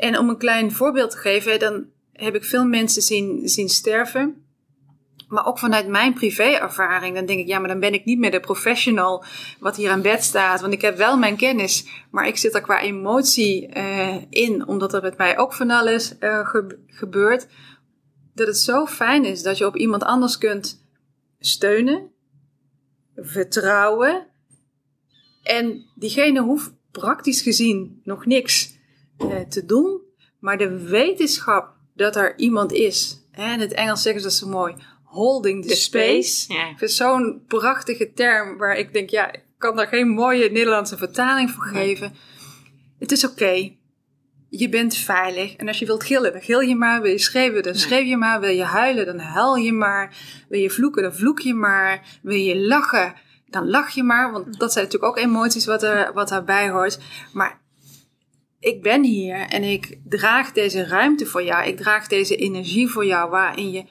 [0.00, 4.44] En om een klein voorbeeld te geven, dan heb ik veel mensen zien, zien sterven.
[5.28, 8.30] Maar ook vanuit mijn privéervaring, dan denk ik, ja, maar dan ben ik niet meer
[8.30, 9.24] de professional
[9.58, 10.60] wat hier aan bed staat.
[10.60, 14.94] Want ik heb wel mijn kennis, maar ik zit er qua emotie uh, in, omdat
[14.94, 16.48] er met mij ook van alles uh,
[16.86, 17.46] gebeurt.
[18.34, 20.84] Dat het zo fijn is dat je op iemand anders kunt
[21.38, 22.10] steunen,
[23.16, 24.26] vertrouwen.
[25.42, 28.69] En diegene hoeft praktisch gezien nog niks
[29.22, 30.00] uh, te doen.
[30.38, 34.48] Maar de wetenschap dat er iemand is, hè, in het Engels zeggen ze dat zo
[34.48, 36.52] mooi, holding the, space.
[36.52, 36.86] Ja.
[36.86, 41.64] Zo'n prachtige term waar ik denk, ja, ik kan daar geen mooie Nederlandse vertaling voor
[41.64, 42.12] geven.
[42.98, 43.72] Het is oké.
[44.48, 45.56] Je bent veilig.
[45.56, 47.02] En als je wilt gillen, dan gil je maar.
[47.02, 48.40] Wil je schreeuwen, dan schreeuw je maar.
[48.40, 50.16] Wil je huilen, dan huil je maar.
[50.48, 52.18] Wil je vloeken, dan vloek je maar.
[52.22, 53.14] Wil je lachen,
[53.50, 56.98] dan lach je maar, want dat zijn natuurlijk ook emoties wat, er, wat daarbij hoort.
[57.32, 57.59] Maar
[58.60, 61.66] ik ben hier en ik draag deze ruimte voor jou.
[61.66, 63.84] Ik draag deze energie voor jou waarin je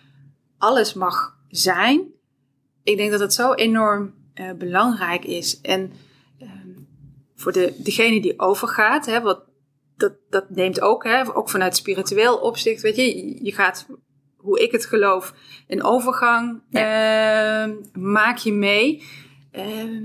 [0.58, 2.08] alles mag zijn.
[2.84, 5.62] Ik denk dat het zo enorm uh, belangrijk is.
[5.62, 5.92] En
[6.42, 6.50] uh,
[7.36, 9.44] voor de, degene die overgaat, hè, wat,
[9.98, 13.88] dat, dat neemt ook, hè, ook vanuit spiritueel opzicht, weet je, je gaat,
[14.38, 15.34] hoe ik het geloof,
[15.68, 17.68] een overgang ja.
[17.68, 19.04] uh, maak je mee.
[19.52, 20.04] Ehm,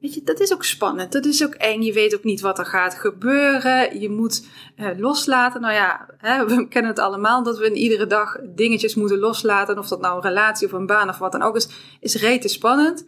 [0.00, 1.12] weet je, dat is ook spannend.
[1.12, 1.82] Dat is ook eng.
[1.82, 4.00] Je weet ook niet wat er gaat gebeuren.
[4.00, 5.60] Je moet uh, loslaten.
[5.60, 9.78] Nou ja, hè, we kennen het allemaal dat we in iedere dag dingetjes moeten loslaten.
[9.78, 11.68] Of dat nou een relatie of een baan of wat dan ook is,
[12.00, 13.04] is rete spannend.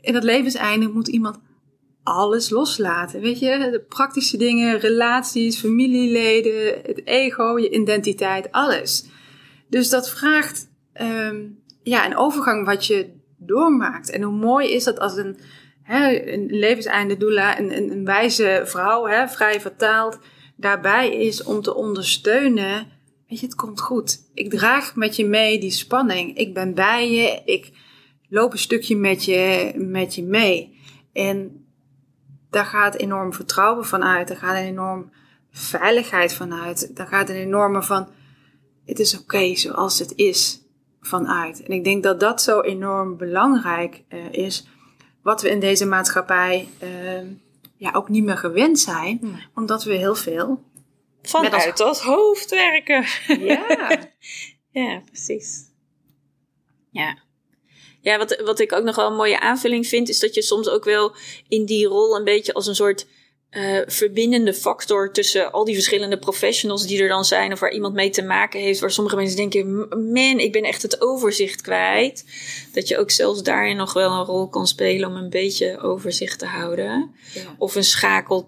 [0.00, 1.38] In het levenseinde moet iemand
[2.02, 3.20] alles loslaten.
[3.20, 9.04] Weet je, de praktische dingen, relaties, familieleden, het ego, je identiteit, alles.
[9.68, 10.68] Dus dat vraagt
[11.00, 14.10] um, ja, een overgang wat je doormaakt.
[14.10, 15.38] En hoe mooi is dat als een,
[15.84, 20.18] hè, een levenseinde doula, een, een, een wijze vrouw, hè, vrij vertaald,
[20.56, 22.86] daarbij is om te ondersteunen.
[23.28, 24.30] Weet je, het komt goed.
[24.34, 26.36] Ik draag met je mee die spanning.
[26.36, 27.42] Ik ben bij je.
[27.44, 27.72] Ik
[28.28, 30.78] loop een stukje met je, met je mee.
[31.12, 31.66] En
[32.50, 34.28] daar gaat enorm vertrouwen van uit.
[34.28, 35.10] Daar gaat een enorm
[35.50, 36.96] veiligheid vanuit.
[36.96, 38.08] Daar gaat een enorme van,
[38.86, 40.62] het is oké zoals het is
[41.00, 41.62] vanuit.
[41.62, 44.68] En ik denk dat dat zo enorm belangrijk uh, is.
[45.24, 47.30] Wat we in deze maatschappij uh,
[47.76, 49.18] ja, ook niet meer gewend zijn.
[49.20, 49.46] Nee.
[49.54, 50.62] Omdat we heel veel...
[51.22, 52.00] Vanuit als...
[52.00, 53.04] hoofd werken.
[53.38, 53.66] Ja.
[54.82, 55.62] ja, precies.
[56.90, 57.18] Ja.
[58.00, 60.68] Ja, wat, wat ik ook nog wel een mooie aanvulling vind, is dat je soms
[60.68, 61.14] ook wel
[61.48, 63.06] in die rol een beetje als een soort
[63.56, 67.94] uh, verbindende factor tussen al die verschillende professionals die er dan zijn, of waar iemand
[67.94, 72.24] mee te maken heeft, waar sommige mensen denken: man, ik ben echt het overzicht kwijt.
[72.72, 76.38] Dat je ook zelfs daarin nog wel een rol kan spelen om een beetje overzicht
[76.38, 77.14] te houden.
[77.34, 77.54] Ja.
[77.58, 78.46] Of een schakel,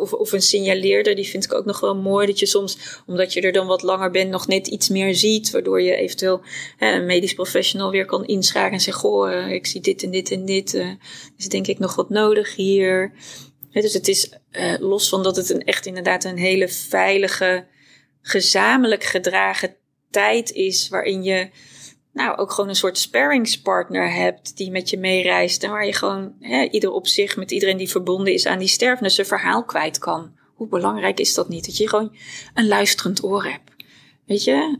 [0.00, 2.26] of, of een signaleerder, die vind ik ook nog wel mooi.
[2.26, 5.50] Dat je soms, omdat je er dan wat langer bent, nog net iets meer ziet,
[5.50, 6.40] waardoor je eventueel
[6.76, 10.10] hè, een medisch professional weer kan inschakelen en zeggen: Goh, uh, ik zie dit en
[10.10, 10.74] dit en dit.
[10.74, 10.90] Uh,
[11.36, 13.12] is denk ik nog wat nodig hier.
[13.76, 17.66] He, dus het is uh, los van dat het een echt inderdaad een hele veilige,
[18.22, 19.76] gezamenlijk gedragen
[20.10, 21.50] tijd is, waarin je
[22.12, 26.34] nou ook gewoon een soort sparringspartner hebt die met je meereist en waar je gewoon
[26.40, 29.98] hè, ieder op zich met iedereen die verbonden is aan die sterfenis zijn verhaal kwijt
[29.98, 30.32] kan.
[30.54, 31.66] Hoe belangrijk is dat niet?
[31.66, 32.16] Dat je gewoon
[32.54, 33.70] een luisterend oor hebt.
[34.26, 34.78] Weet je,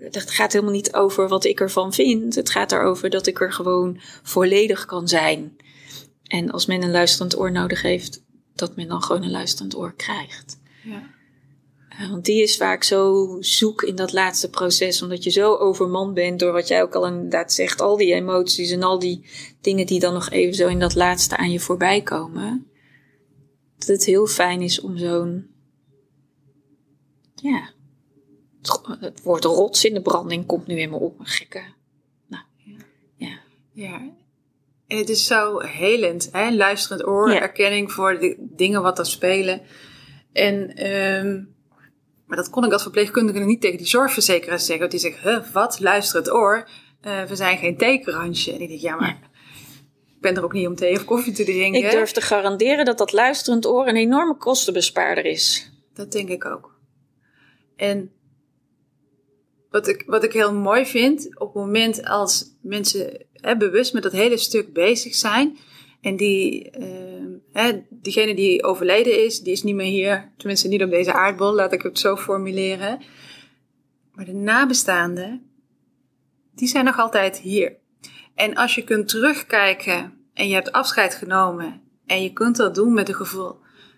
[0.00, 2.34] het gaat helemaal niet over wat ik ervan vind.
[2.34, 5.56] Het gaat erover dat ik er gewoon volledig kan zijn.
[6.24, 8.22] En als men een luisterend oor nodig heeft,
[8.60, 10.58] dat men dan gewoon een luisterend oor krijgt.
[10.84, 11.18] Ja.
[12.00, 16.14] Uh, want die is vaak zo zoek in dat laatste proces, omdat je zo overmand
[16.14, 19.24] bent door wat jij ook al inderdaad zegt, al die emoties en al die
[19.60, 22.66] dingen die dan nog even zo in dat laatste aan je voorbij komen.
[23.78, 25.46] Dat het heel fijn is om zo'n,
[27.34, 27.70] ja,
[29.00, 31.62] het woord rots in de branding komt nu in me op, een gekke.
[32.26, 32.44] Nou,
[33.16, 33.38] ja.
[33.72, 34.10] Ja,
[34.90, 36.50] en het is zo helend, hè?
[36.50, 37.40] luisterend oor, ja.
[37.40, 39.62] erkenning voor de dingen wat er spelen.
[40.32, 41.54] En, um,
[42.26, 44.78] maar dat kon ik als verpleegkundige niet tegen die zorgverzekeraar zeggen.
[44.78, 46.68] Want die zegt, huh, wat, luisterend oor?
[47.02, 48.52] Uh, we zijn geen theekransje.
[48.52, 49.28] En ik denk, ja, maar ja.
[50.14, 51.84] ik ben er ook niet om thee of koffie te drinken.
[51.84, 55.72] Ik durf te garanderen dat dat luisterend oor een enorme kostenbespaarder is.
[55.94, 56.78] Dat denk ik ook.
[57.76, 58.12] En
[59.70, 64.12] wat ik, wat ik heel mooi vind, op het moment als mensen bewust met dat
[64.12, 65.58] hele stuk bezig zijn.
[66.00, 70.32] En die, uh, hè, diegene die overleden is, die is niet meer hier.
[70.36, 72.98] Tenminste, niet op deze aardbol, laat ik het zo formuleren.
[74.12, 75.50] Maar de nabestaanden,
[76.54, 77.76] die zijn nog altijd hier.
[78.34, 81.80] En als je kunt terugkijken en je hebt afscheid genomen.
[82.06, 83.56] En je kunt dat doen met een gevoel.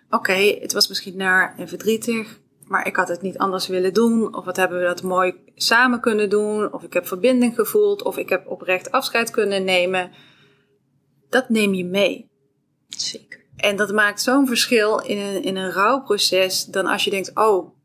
[0.09, 4.35] Oké, het was misschien naar en verdrietig maar ik had het niet anders willen doen.
[4.35, 6.73] Of wat hebben we dat mooi samen kunnen doen.
[6.73, 8.03] Of ik heb verbinding gevoeld.
[8.03, 10.11] Of ik heb oprecht afscheid kunnen nemen.
[11.29, 12.29] Dat neem je mee.
[12.87, 13.41] Zeker.
[13.55, 17.75] En dat maakt zo'n verschil in een, in een rouwproces dan als je denkt: oh,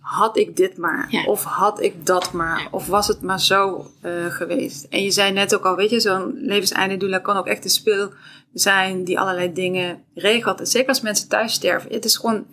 [0.00, 1.06] had ik dit maar?
[1.10, 1.24] Ja.
[1.24, 2.60] Of had ik dat maar?
[2.60, 2.68] Ja.
[2.70, 4.84] Of was het maar zo uh, geweest?
[4.84, 7.70] En je zei net ook al: weet je, zo'n levenseinde doula kan ook echt een
[7.70, 8.12] speel
[8.52, 10.60] zijn die allerlei dingen regelt.
[10.60, 11.92] En zeker als mensen thuis sterven.
[11.92, 12.46] Het is gewoon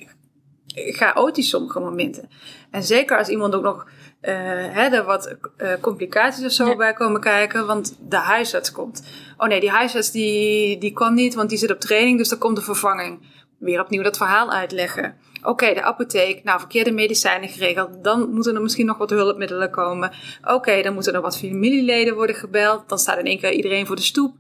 [0.76, 2.30] chaotisch sommige momenten.
[2.72, 3.86] En zeker als iemand ook nog
[4.22, 4.34] uh,
[4.74, 6.76] hè, er wat uh, complicaties of zo ja.
[6.76, 9.04] bij komen kijken, want de huisarts komt.
[9.38, 12.38] Oh nee, die huisarts die, die kan niet, want die zit op training, dus er
[12.38, 13.20] komt de vervanging.
[13.58, 15.16] Weer opnieuw dat verhaal uitleggen.
[15.40, 18.04] Oké, okay, de apotheek, nou verkeerde medicijnen geregeld.
[18.04, 20.12] Dan moeten er misschien nog wat hulpmiddelen komen.
[20.42, 22.90] Oké, okay, dan moeten er wat familieleden worden gebeld.
[22.90, 24.34] Dan staat in één keer iedereen voor de stoep.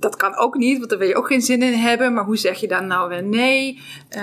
[0.00, 2.12] Dat kan ook niet, want daar wil je ook geen zin in hebben.
[2.12, 3.82] Maar hoe zeg je dan nou weer nee?
[4.16, 4.22] Uh,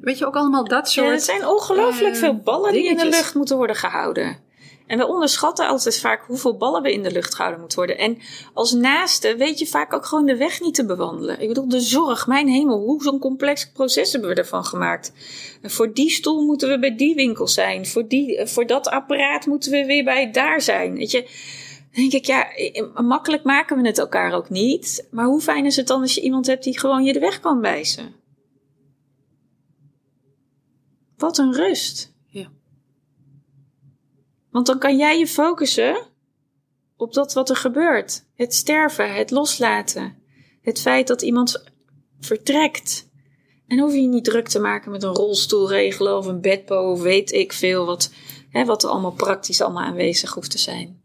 [0.00, 1.06] weet je, ook allemaal dat soort...
[1.06, 4.46] Ja, er zijn ongelooflijk uh, veel ballen die in de lucht moeten worden gehouden.
[4.88, 7.98] En we onderschatten altijd vaak hoeveel ballen we in de lucht gehouden moeten worden.
[7.98, 8.18] En
[8.54, 11.40] als naaste weet je vaak ook gewoon de weg niet te bewandelen.
[11.40, 15.12] Ik bedoel, de zorg, mijn hemel, hoe zo'n complex proces hebben we ervan gemaakt.
[15.62, 17.86] En voor die stoel moeten we bij die winkel zijn.
[17.86, 20.94] Voor, die, voor dat apparaat moeten we weer bij daar zijn.
[20.94, 21.28] Weet je,
[21.90, 22.46] denk ik, ja,
[23.02, 25.08] makkelijk maken we het elkaar ook niet.
[25.10, 27.40] Maar hoe fijn is het dan als je iemand hebt die gewoon je de weg
[27.40, 28.14] kan wijzen?
[31.16, 32.14] Wat een rust.
[32.26, 32.50] Ja.
[34.50, 36.06] Want dan kan jij je focussen
[36.96, 38.24] op dat wat er gebeurt.
[38.34, 40.16] Het sterven, het loslaten.
[40.60, 41.64] Het feit dat iemand
[42.20, 43.08] vertrekt.
[43.66, 47.00] En hoef je niet druk te maken met een rolstoel regelen of een bedpo of
[47.02, 48.12] weet ik veel wat,
[48.50, 51.02] hè, wat er allemaal praktisch allemaal aanwezig hoeft te zijn.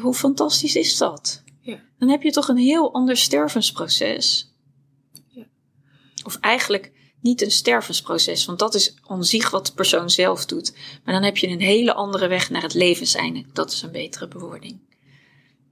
[0.00, 1.42] Hoe fantastisch is dat?
[1.60, 1.80] Ja.
[1.98, 4.54] Dan heb je toch een heel ander stervensproces.
[5.28, 5.46] Ja.
[6.24, 10.74] Of eigenlijk niet een stervensproces, want dat is aan zich wat de persoon zelf doet.
[11.04, 13.46] Maar dan heb je een hele andere weg naar het leven zijn.
[13.52, 14.80] Dat is een betere bewoording.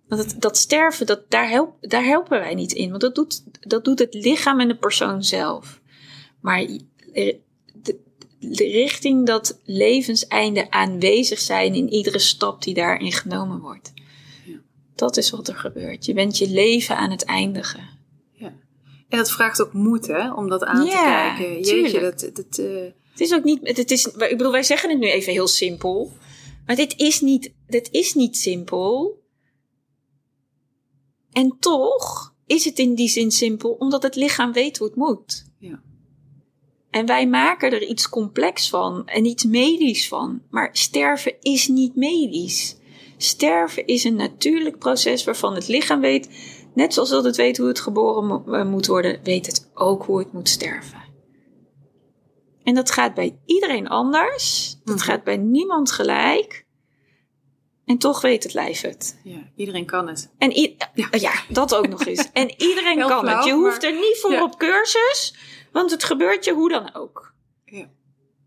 [0.09, 3.43] Want het, dat sterven, dat, daar, help, daar helpen wij niet in, want dat doet,
[3.61, 5.81] dat doet het lichaam en de persoon zelf.
[6.41, 6.67] Maar
[7.13, 7.41] de,
[8.39, 13.93] de richting dat levenseinde aanwezig zijn in iedere stap die daarin genomen wordt.
[14.95, 15.07] Ja.
[15.07, 16.05] Dat is wat er gebeurt.
[16.05, 17.95] Je bent je leven aan het eindigen.
[19.09, 21.55] En dat vraagt ook moed, hè, om dat aan Ja, te kijken.
[21.55, 22.19] Jeetje, tuurlijk.
[22.19, 22.37] dat...
[22.37, 25.33] dat eh, Het is ook niet, het is, ik bedoel, wij zeggen het nu even
[25.33, 26.13] heel simpel.
[26.67, 29.19] Maar dit is niet, dit is niet simpel.
[31.33, 35.45] En toch is het in die zin simpel, omdat het lichaam weet hoe het moet.
[35.59, 35.83] Ja.
[36.91, 40.43] En wij maken er iets complex van en iets medisch van.
[40.51, 42.77] Maar sterven is niet medisch.
[43.25, 46.29] Sterven is een natuurlijk proces waarvan het lichaam weet,
[46.75, 50.05] net zoals dat het weet hoe het geboren mo- eh, moet worden, weet het ook
[50.05, 51.03] hoe het moet sterven.
[52.63, 54.77] En dat gaat bij iedereen anders.
[54.85, 55.05] Dat Mhm.
[55.05, 56.67] gaat bij niemand gelijk.
[57.85, 59.21] En toch weet het lijf het.
[59.25, 60.33] ja, iedereen kan het.
[60.39, 61.09] En i- Ja.
[61.11, 61.33] ja.
[61.49, 62.31] dat ook nog eens.
[62.33, 63.45] En iedereen Heel kan flauw, het.
[63.45, 64.43] Je hoeft maar- er niet voor Ja.
[64.43, 65.35] op cursus,
[65.73, 67.35] want het gebeurt je hoe dan ook.
[67.65, 67.91] Ja.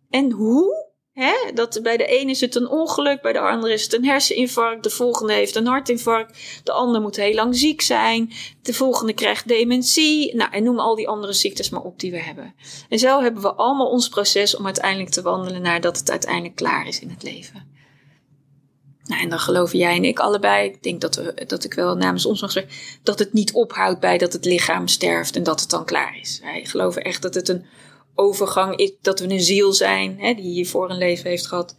[0.10, 0.87] En hoe?
[1.18, 1.52] Hè?
[1.54, 4.84] Dat bij de ene is het een ongeluk, bij de andere is het een herseninfarct,
[4.84, 9.48] de volgende heeft een hartinfarct, de ander moet heel lang ziek zijn, de volgende krijgt
[9.48, 10.36] dementie.
[10.36, 12.54] Nou, en noem al die andere ziektes maar op die we hebben.
[12.90, 16.56] En zo hebben we allemaal ons proces om uiteindelijk te wandelen naar dat het uiteindelijk
[16.56, 17.76] klaar is in het leven.
[19.04, 21.96] Nou, en dan geloven jij en ik allebei, ik denk dat, we, dat ik wel
[21.96, 25.60] namens ons mag zeggen, dat het niet ophoudt bij dat het lichaam sterft en dat
[25.60, 26.40] het dan klaar is.
[26.44, 27.66] Wij geloven echt dat het een
[28.18, 31.76] overgang is, dat we een ziel zijn, hè, die hiervoor een leven heeft gehad,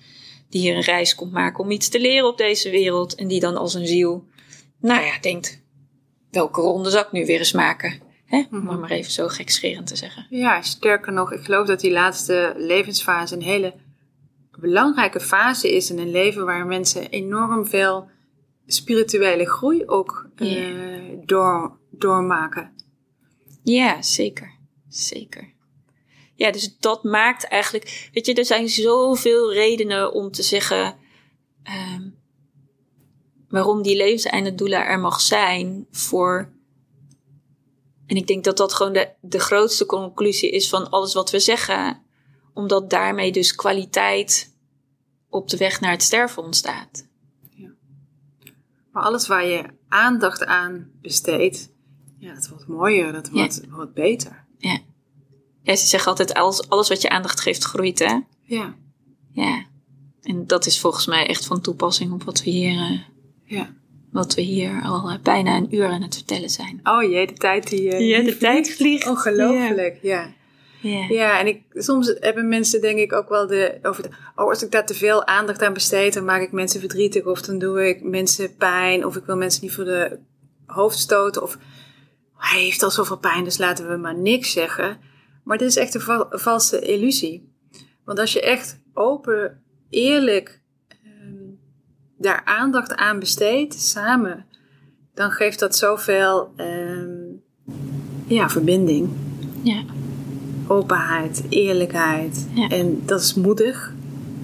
[0.49, 3.41] die hier een reis komt maken om iets te leren op deze wereld en die
[3.41, 4.24] dan als een ziel,
[4.80, 5.62] nou ja, denkt,
[6.30, 8.01] welke ronde zou ik nu weer eens maken?
[8.26, 8.45] Hè?
[8.51, 8.80] Om Mhm.
[8.80, 10.26] maar even zo gekscherend te zeggen.
[10.30, 13.74] Ja, sterker nog, ik geloof dat die laatste levensfase een hele
[14.61, 18.09] belangrijke fase is in een leven waar mensen enorm veel
[18.66, 20.66] spirituele groei ook eh,
[21.24, 22.72] door, doormaken.
[23.62, 24.57] Ja, zeker.
[24.89, 25.53] Zeker.
[26.39, 28.09] Ja, dus dat maakt eigenlijk.
[28.12, 30.97] Weet je, er zijn zoveel redenen om te zeggen.
[31.62, 32.09] ehm,
[33.49, 36.53] waarom die levenseinde er mag zijn voor.
[38.07, 41.39] En ik denk dat dat gewoon de, de grootste conclusie is van alles wat we
[41.39, 42.03] zeggen.
[42.55, 44.57] Omdat daarmee dus kwaliteit
[45.28, 47.07] op de weg naar het sterven ontstaat.
[48.93, 51.70] Maar alles waar je aandacht aan besteedt,
[52.18, 53.32] ja, dat wordt mooier, dat Ja.
[53.32, 54.47] wordt, wordt beter.
[54.59, 54.78] Ja,
[55.76, 58.18] ze zeggen altijd: alles, alles wat je aandacht geeft, groeit, hè?
[58.42, 58.74] Ja,
[59.32, 59.64] Ja.
[60.22, 63.00] En dat is volgens mij echt van toepassing op wat we hier, eh,
[63.44, 63.70] ja.
[64.12, 66.80] wat we hier al eh, bijna een uur aan het vertellen zijn.
[66.84, 67.90] Oh jee, de tijd die...
[67.92, 69.06] eh, Ja, die de tijd vliegt.
[69.08, 70.36] Ongelooflijk, ja.
[70.80, 71.04] Ja.
[71.08, 74.08] Ja, en ik, soms hebben mensen denk ik ook wel de, over de...
[74.36, 77.24] Oh, als ik daar te veel aandacht aan besteed, dan maak ik mensen verdrietig.
[77.24, 79.06] Of dan doe ik mensen pijn.
[79.06, 80.18] Of ik wil mensen niet voor de
[80.66, 81.42] hoofd stoten.
[81.42, 81.58] Of
[82.36, 84.98] hij heeft al zoveel pijn, dus laten we maar niks zeggen.
[85.49, 87.49] Maar dit is echt een val- valse illusie.
[88.05, 91.42] Want als je echt open, eerlijk ehm,
[92.18, 94.44] daar aandacht aan besteedt, samen...
[95.14, 97.09] dan geeft dat zoveel ehm,
[98.26, 99.09] ja, verbinding
[99.62, 99.82] Ja.
[100.66, 102.46] openheid, eerlijkheid.
[102.55, 102.68] Ja.
[102.68, 103.92] En dat is moedig.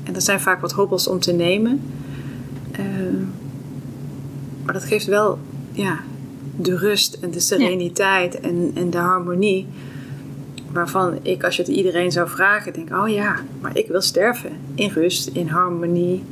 [0.04, 1.80] En dat zijn vaak wat hobbels om te nemen.
[2.72, 2.84] Eh,
[4.64, 5.38] maar dat geeft wel
[5.72, 6.00] ja,
[6.56, 9.66] de rust en de sereniteit en, en de harmonie.
[10.74, 14.50] Waarvan ik, als je het iedereen zou vragen, denk: oh ja, maar ik wil sterven.
[14.74, 16.24] In rust, in harmonie,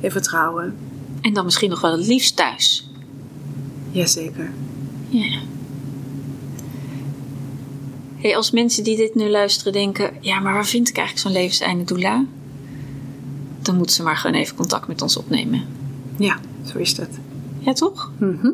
[0.00, 0.76] in vertrouwen.
[1.20, 2.90] En dan misschien nog wel het liefst thuis.
[3.90, 4.50] Jazeker.
[5.08, 5.38] Ja.
[8.16, 11.42] Hey, als mensen die dit nu luisteren denken: ja, maar waar vind ik eigenlijk zo'n
[11.42, 12.24] levenseinde doula?
[13.62, 15.62] Dan moeten ze maar gewoon even contact met ons opnemen.
[16.18, 16.38] Ja,
[16.72, 17.08] zo is dat.
[17.58, 18.12] Ja, toch?
[18.18, 18.50] Mhm.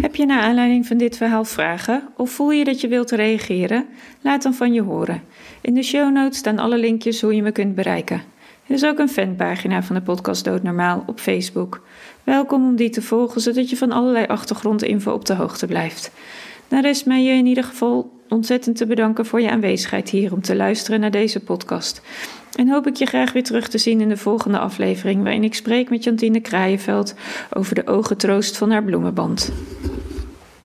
[0.00, 3.86] Heb je naar aanleiding van dit verhaal vragen of voel je dat je wilt reageren?
[4.20, 5.22] Laat dan van je horen.
[5.60, 8.22] In de show notes staan alle linkjes hoe je me kunt bereiken.
[8.66, 11.86] Er is ook een fanpagina van de podcast Doodnormaal op Facebook.
[12.24, 16.10] Welkom om die te volgen, zodat je van allerlei achtergrondinfo op de hoogte blijft.
[16.68, 20.40] Dan rest mij je in ieder geval ontzettend te bedanken voor je aanwezigheid hier om
[20.40, 22.02] te luisteren naar deze podcast.
[22.56, 25.54] En hoop ik je graag weer terug te zien in de volgende aflevering, waarin ik
[25.54, 27.14] spreek met Jantine Kraaienveld
[27.52, 29.52] over de ogentroost van haar bloemenband.